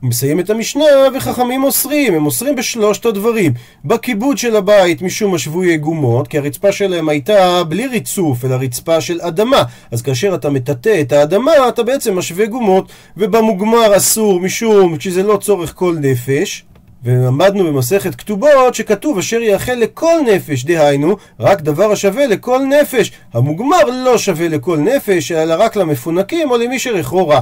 מסיים 0.04 0.40
את 0.40 0.50
המשנה, 0.50 0.86
וחכמים 1.16 1.64
אוסרים, 1.64 2.14
הם 2.14 2.26
אוסרים 2.26 2.56
בשלושת 2.56 3.06
הדברים. 3.06 3.54
בכיבוד 3.86 4.38
של 4.38 4.56
הבית 4.56 5.02
משום 5.02 5.36
השבויי 5.36 5.78
גומות, 5.78 6.28
כי 6.28 6.38
הרצפה 6.38 6.72
שלהם 6.72 7.10
הייתה 7.10 7.64
בלי 7.64 7.88
ריצוף, 7.88 8.46
אלא 8.46 8.56
רצפה 8.56 9.02
של 9.02 9.22
אדמה. 9.22 9.64
אז 9.92 10.02
כאשר 10.02 10.36
אתה 10.36 10.50
מטאטא 10.50 11.02
את 11.02 11.12
האדמה, 11.12 11.52
אתה 11.70 11.84
בעצם 11.84 12.18
משווה 12.18 12.46
גומות. 12.46 12.92
ובמוגמר 13.18 13.98
אסור 13.98 14.40
משום 14.40 15.00
שזה 15.00 15.24
לא 15.24 15.38
צורך 15.38 15.74
כל 15.76 15.96
נפש. 16.00 16.66
ולמדנו 17.04 17.64
במסכת 17.64 18.16
כתובות 18.16 18.76
שכתוב 18.76 19.18
אשר 19.18 19.42
יאכל 19.42 19.74
לכל 19.74 20.16
נפש, 20.36 20.64
דהיינו, 20.64 21.16
רק 21.40 21.62
דבר 21.62 21.92
השווה 21.92 22.28
לכל 22.28 22.60
נפש. 22.82 23.12
המוגמר 23.34 23.84
לא 24.06 24.18
שווה 24.18 24.48
לכל 24.48 24.78
נפש, 24.78 25.32
אלא 25.32 25.56
רק 25.60 25.76
למפונקים 25.76 26.52
או 26.52 26.58
למי 26.58 26.80
שרחו 26.80 27.28
רע. 27.28 27.40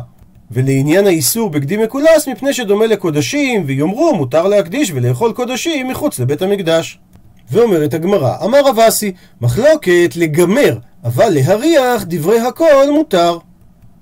ולעניין 0.51 1.07
האיסור 1.07 1.49
בגדי 1.49 1.77
מקולס, 1.77 2.27
מפני 2.27 2.53
שדומה 2.53 2.85
לקודשים, 2.85 3.63
ויאמרו 3.65 4.15
מותר 4.15 4.47
להקדיש 4.47 4.91
ולאכול 4.95 5.33
קודשים 5.33 5.87
מחוץ 5.87 6.19
לבית 6.19 6.41
המקדש. 6.41 6.99
ואומרת 7.51 7.93
הגמרא, 7.93 8.35
אמר 8.45 8.59
רב 8.65 8.79
אסי, 8.79 9.11
מחלוקת 9.41 10.13
לגמר, 10.15 10.77
אבל 11.03 11.29
להריח 11.29 12.03
דברי 12.07 12.39
הכל 12.39 12.91
מותר. 12.93 13.37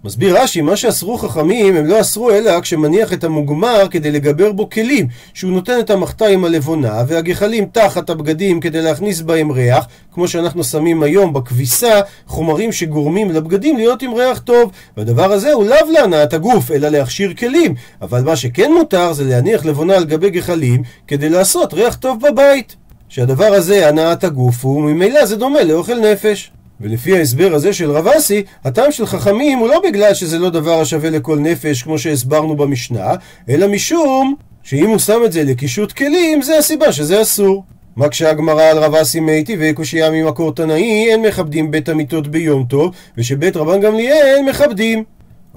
מסביר 0.04 0.42
רש"י, 0.42 0.62
מה 0.62 0.76
שאסרו 0.76 1.18
חכמים, 1.18 1.76
הם 1.76 1.86
לא 1.86 2.02
אסרו 2.02 2.32
אלא 2.32 2.60
כשמניח 2.60 3.14
את 3.14 3.24
המוגמר 3.24 3.88
כדי 3.92 4.12
לגבר 4.12 4.52
בו 4.52 4.70
כלים, 4.70 5.08
שהוא 5.34 5.52
נותן 5.52 5.80
את 5.80 5.90
המחתה 5.90 6.28
עם 6.28 6.46
הלבונה, 6.46 7.04
והגחלים 7.08 7.66
תחת 7.72 8.10
הבגדים 8.10 8.60
כדי 8.60 8.82
להכניס 8.82 9.22
בהם 9.22 9.52
ריח, 9.52 9.88
כמו 10.14 10.28
שאנחנו 10.28 10.64
שמים 10.64 11.04
היום 11.04 11.34
בכביסה, 11.34 12.02
חומרים 12.28 12.72
שגורמים 12.72 13.32
לבגדים 13.32 13.78
להיות 13.78 14.02
עם 14.02 14.14
ריח 14.14 14.40
טוב. 14.40 14.72
והדבר 14.98 15.32
הזה 15.32 15.54
הוא 15.54 15.66
לאו 15.66 15.92
להנאת 15.92 16.34
הגוף, 16.34 16.72
אלא 16.72 16.90
להכשיר 16.90 17.34
כלים. 17.34 17.76
אבל 18.02 18.22
מה 18.22 18.36
שכן 18.36 18.72
מותר 18.72 19.14
זה 19.14 19.24
להניח 19.24 19.66
לבונה 19.66 19.96
על 19.96 20.06
גבי 20.06 20.30
גחלים, 20.30 20.84
כדי 21.08 21.30
לעשות 21.30 21.74
ריח 21.74 21.96
טוב 21.96 22.18
בבית. 22.28 22.76
שהדבר 23.10 23.54
הזה, 23.54 23.88
הנעת 23.90 24.24
הגוף, 24.24 24.66
וממילא 24.66 25.26
זה 25.26 25.36
דומה 25.36 25.64
לאוכל 25.64 26.00
נפש. 26.00 26.52
ולפי 26.82 27.18
ההסבר 27.18 27.54
הזה 27.54 27.74
של 27.74 27.92
רב 27.92 28.08
אסי, 28.08 28.44
הטעם 28.64 28.92
של 28.92 29.06
חכמים 29.06 29.58
הוא 29.58 29.68
לא 29.68 29.82
בגלל 29.84 30.14
שזה 30.14 30.40
לא 30.40 30.50
דבר 30.50 30.82
השווה 30.82 31.10
לכל 31.10 31.40
נפש, 31.40 31.84
כמו 31.84 32.00
שהסברנו 32.00 32.56
במשנה, 32.56 33.14
אלא 33.50 33.68
משום 33.68 34.36
שאם 34.64 34.88
הוא 34.88 34.98
שם 34.98 35.22
את 35.26 35.32
זה 35.32 35.44
לקישוט 35.44 35.92
כלים, 35.92 36.42
זה 36.42 36.58
הסיבה 36.58 36.92
שזה 36.92 37.22
אסור. 37.22 37.64
מקשה 37.98 38.30
הגמרא 38.30 38.64
על 38.64 38.78
רב 38.78 38.96
אסי 38.96 39.20
מייטי 39.20 39.58
וקושייה 39.60 40.12
ממקור 40.12 40.54
תנאי, 40.56 41.12
אין 41.12 41.22
מכבדים 41.22 41.72
בית 41.72 41.90
המיטות 41.90 42.28
ביום 42.28 42.66
טוב, 42.70 42.96
ושבית 43.18 43.58
רבן 43.58 43.82
גמליאל 43.82 44.40
מכבדים. 44.50 45.04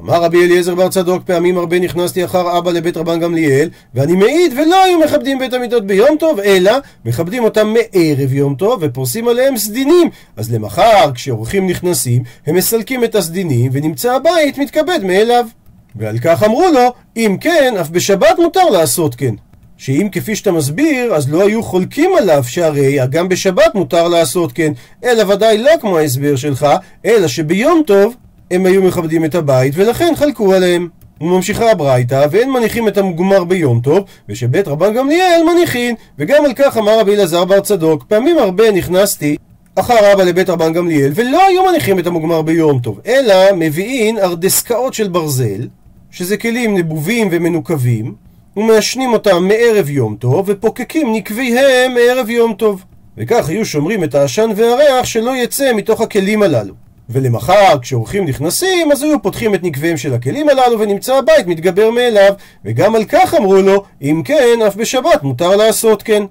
אמר 0.00 0.22
רבי 0.22 0.44
אליעזר 0.44 0.74
בר 0.74 0.88
צדוק 0.88 1.22
פעמים 1.26 1.58
הרבה 1.58 1.78
נכנסתי 1.78 2.24
אחר 2.24 2.58
אבא 2.58 2.70
לבית 2.70 2.96
רבן 2.96 3.20
גמליאל 3.20 3.68
ואני 3.94 4.12
מעיד 4.12 4.52
ולא 4.52 4.84
היו 4.84 4.98
מכבדים 4.98 5.38
בית 5.38 5.54
המיטות 5.54 5.86
ביום 5.86 6.16
טוב 6.18 6.40
אלא 6.40 6.72
מכבדים 7.04 7.44
אותם 7.44 7.74
מערב 7.74 8.32
יום 8.32 8.54
טוב 8.54 8.78
ופורסים 8.82 9.28
עליהם 9.28 9.56
סדינים. 9.56 10.10
אז 10.36 10.52
למחר 10.52 11.12
כשאורחים 11.14 11.66
נכנסים 11.66 12.22
הם 12.46 12.54
מסלקים 12.54 13.04
את 13.04 13.14
הסדינים 13.14 13.70
ונמצא 13.74 14.12
הבית 14.12 14.58
מתכבד 14.58 14.98
מאליו. 15.02 15.46
ועל 15.96 16.18
כך 16.18 16.42
אמרו 16.42 16.64
לו 16.74 16.92
אם 17.16 17.36
כן 17.40 17.74
אף 17.80 17.90
בשבת 17.90 18.38
מותר 18.38 18.70
לעשות 18.70 19.14
כן. 19.14 19.34
שאם 19.76 20.08
כפי 20.12 20.36
שאתה 20.36 20.52
מסביר, 20.52 21.14
אז 21.14 21.32
לא 21.32 21.46
היו 21.46 21.62
חולקים 21.62 22.10
עליו 22.18 22.44
שהרי 22.44 22.98
גם 23.10 23.28
בשבת 23.28 23.74
מותר 23.74 24.08
לעשות 24.08 24.52
כן, 24.52 24.72
אלא 25.04 25.32
ודאי 25.32 25.58
לא 25.58 25.70
כמו 25.80 25.98
ההסבר 25.98 26.36
שלך, 26.36 26.66
אלא 27.06 27.28
שביום 27.28 27.82
טוב 27.86 28.14
הם 28.52 28.66
היו 28.66 28.82
מכבדים 28.82 29.24
את 29.24 29.34
הבית 29.34 29.74
ולכן 29.76 30.12
חלקו 30.16 30.54
עליהם. 30.54 30.88
וממשיכה 31.20 31.70
הברייתא, 31.70 32.26
ואין 32.30 32.50
מניחים 32.50 32.88
את 32.88 32.98
המוגמר 32.98 33.44
ביום 33.44 33.80
טוב, 33.80 34.04
ושבית 34.28 34.68
רבן 34.68 34.94
גמליאל 34.94 35.42
מניחין, 35.46 35.94
וגם 36.18 36.44
על 36.44 36.52
כך 36.56 36.76
אמר 36.76 37.00
רבי 37.00 37.14
אלעזר 37.14 37.44
בר 37.44 37.60
צדוק, 37.60 38.04
פעמים 38.08 38.38
הרבה 38.38 38.70
נכנסתי 38.70 39.36
אחר 39.74 40.12
אבא 40.12 40.22
לבית 40.22 40.50
רבן 40.50 40.72
גמליאל, 40.72 41.12
ולא 41.14 41.46
היו 41.46 41.62
מניחים 41.70 41.98
את 41.98 42.06
המוגמר 42.06 42.42
ביום 42.42 42.78
טוב, 42.78 43.00
אלא 43.06 43.34
מביאים 43.56 44.18
ארדסקאות 44.18 44.94
של 44.94 45.08
ברזל, 45.08 45.68
שזה 46.10 46.36
כלים 46.36 46.76
נבובים 46.78 47.28
ומנוקבים, 47.30 48.14
ומעשנים 48.56 49.12
אותם 49.12 49.48
מערב 49.48 49.90
יום 49.90 50.16
טוב, 50.18 50.44
ופוקקים 50.48 51.14
נקביהם 51.14 51.94
מערב 51.94 52.30
יום 52.30 52.54
טוב. 52.54 52.84
וכך 53.18 53.48
היו 53.48 53.64
שומרים 53.64 54.04
את 54.04 54.14
העשן 54.14 54.50
והריח 54.56 55.04
שלא 55.04 55.36
יצא 55.36 55.72
מתוך 55.72 56.00
הכלים 56.00 56.42
הללו. 56.42 56.74
ולמחר 57.12 57.78
כשאורחים 57.82 58.24
נכנסים 58.24 58.92
אז 58.92 59.02
היו 59.02 59.22
פותחים 59.22 59.54
את 59.54 59.62
נקביהם 59.62 59.96
של 59.96 60.14
הכלים 60.14 60.48
הללו 60.48 60.80
ונמצא 60.80 61.14
הבית 61.14 61.46
מתגבר 61.46 61.90
מאליו 61.90 62.32
וגם 62.64 62.94
על 62.94 63.04
כך 63.04 63.34
אמרו 63.34 63.56
לו 63.56 63.84
אם 64.02 64.22
כן 64.24 64.58
אף 64.66 64.76
בשבת 64.76 65.22
מותר 65.22 65.56
לעשות 65.56 66.02
כן. 66.02 66.22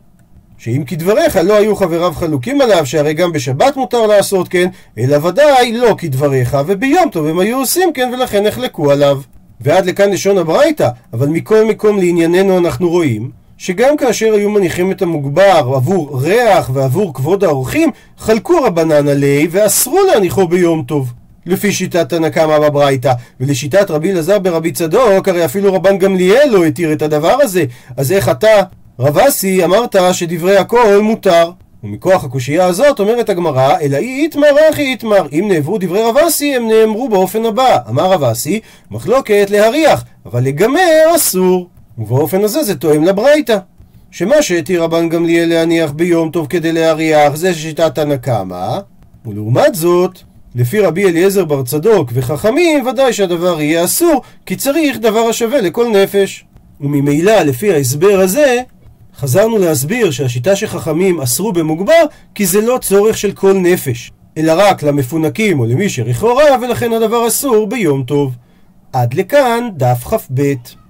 שאם 0.58 0.84
כדבריך 0.88 1.40
לא 1.44 1.58
היו 1.58 1.76
חבריו 1.76 2.14
חלוקים 2.14 2.62
עליו 2.62 2.86
שהרי 2.86 3.14
גם 3.14 3.32
בשבת 3.32 3.78
מותר 3.78 4.08
לעשות 4.08 4.48
כן 4.48 4.70
אלא 4.98 5.28
ודאי 5.28 5.72
לא 5.72 5.96
כדבריך 5.98 6.58
וביום 6.68 7.10
טוב 7.10 7.28
הם 7.28 7.40
היו 7.40 7.58
עושים 7.58 7.94
כן 7.94 8.12
ולכן 8.14 8.44
נחלקו 8.48 8.92
עליו. 8.92 9.22
ועד 9.62 9.86
לכאן 9.86 10.10
לשון 10.10 10.38
הברייתא 10.38 10.88
אבל 11.14 11.28
מכל 11.28 11.66
מקום 11.66 11.98
לענייננו 11.98 12.58
אנחנו 12.58 12.90
רואים 12.90 13.41
שגם 13.62 13.98
כאשר 13.98 14.34
היו 14.34 14.50
מניחים 14.50 14.92
את 14.92 15.02
המוגבר 15.02 15.72
עבור 15.76 16.22
ריח 16.22 16.70
ועבור 16.74 17.14
כבוד 17.14 17.44
האורחים, 17.44 17.92
חלקו 18.18 18.64
רבנן 18.64 19.08
עלי 19.08 19.48
ואסרו 19.52 20.00
להניחו 20.14 20.48
ביום 20.48 20.84
טוב. 20.84 21.14
לפי 21.46 21.72
שיטת 21.72 22.10
תנא 22.10 22.30
קמא 22.30 22.60
בברייתא, 22.60 23.14
ולשיטת 23.40 23.92
רבי 23.92 24.12
אלעזר 24.12 24.40
ברבי 24.40 24.72
צדוק, 24.72 25.28
הרי 25.28 25.46
אפילו 25.46 25.74
רבן 25.74 25.98
גמליאל 25.98 26.50
לא 26.50 26.66
התיר 26.66 26.94
את 26.94 27.02
הדבר 27.02 27.38
הזה, 27.42 27.64
אז 27.98 28.12
איך 28.12 28.30
אתה, 28.30 28.62
רב 29.00 29.18
אסי, 29.18 29.66
אמרת 29.66 29.96
שדברי 30.12 30.58
הכל 30.58 31.00
מותר? 31.02 31.52
ומכוח 31.84 32.24
הקושייה 32.24 32.66
הזאת 32.66 33.00
אומרת 33.00 33.30
הגמרא, 33.30 33.80
אלא 33.82 33.98
אי 33.98 34.24
איתמר 34.24 34.56
אחי 34.74 34.82
איתמר. 34.82 35.28
אם 35.32 35.46
נעברו 35.52 35.78
דברי 35.78 36.04
רב 36.04 36.18
אסי, 36.18 36.56
הם 36.56 36.68
נאמרו 36.68 37.10
באופן 37.10 37.46
הבא. 37.46 37.78
אמר 37.90 38.12
רב 38.12 38.24
אסי, 38.24 38.60
מחלוקת 38.92 39.48
להריח, 39.50 40.04
אבל 40.26 40.44
לגמר 40.44 41.16
אסור. 41.16 41.68
ובאופן 42.02 42.44
הזה 42.44 42.64
זה 42.64 42.76
תואם 42.76 43.04
לברייתא. 43.04 43.58
שמה 44.12 44.42
שהתיר 44.42 44.84
רבן 44.84 45.10
גמליאל 45.10 45.50
להניח 45.50 45.92
ביום 45.92 46.30
טוב 46.32 46.48
כדי 46.48 46.72
להריח 46.72 47.36
זה 47.36 47.54
שיטת 47.54 47.96
תנא 47.96 48.16
קמא, 48.16 48.80
ולעומת 49.26 49.76
זאת, 49.76 50.20
לפי 50.56 50.80
רבי 50.80 51.06
אליעזר 51.06 51.46
בר 51.46 51.64
צדוק 51.64 52.10
וחכמים, 52.14 52.88
ודאי 52.88 53.14
שהדבר 53.14 53.62
יהיה 53.62 53.84
אסור, 53.84 54.22
כי 54.46 54.56
צריך 54.56 54.98
דבר 54.98 55.20
השווה 55.20 55.62
לכל 55.62 55.88
נפש. 55.90 56.46
וממילא, 56.82 57.42
לפי 57.42 57.74
ההסבר 57.74 58.20
הזה, 58.20 58.62
חזרנו 59.18 59.58
להסביר 59.58 60.12
שהשיטה 60.12 60.56
שחכמים 60.56 61.22
אסרו 61.22 61.54
במוגבר, 61.54 62.04
כי 62.36 62.46
זה 62.46 62.62
לא 62.62 62.78
צורך 62.82 63.18
של 63.18 63.32
כל 63.32 63.54
נפש, 63.54 64.12
אלא 64.38 64.54
רק 64.58 64.84
למפונקים 64.84 65.60
או 65.60 65.66
למי 65.66 65.90
שריחו 65.90 66.36
רע, 66.36 66.58
ולכן 66.62 66.94
הדבר 66.94 67.28
אסור 67.28 67.68
ביום 67.68 68.04
טוב. 68.04 68.34
עד 68.94 69.14
לכאן 69.14 69.70
דף 69.78 70.04
כ"ב. 70.04 70.54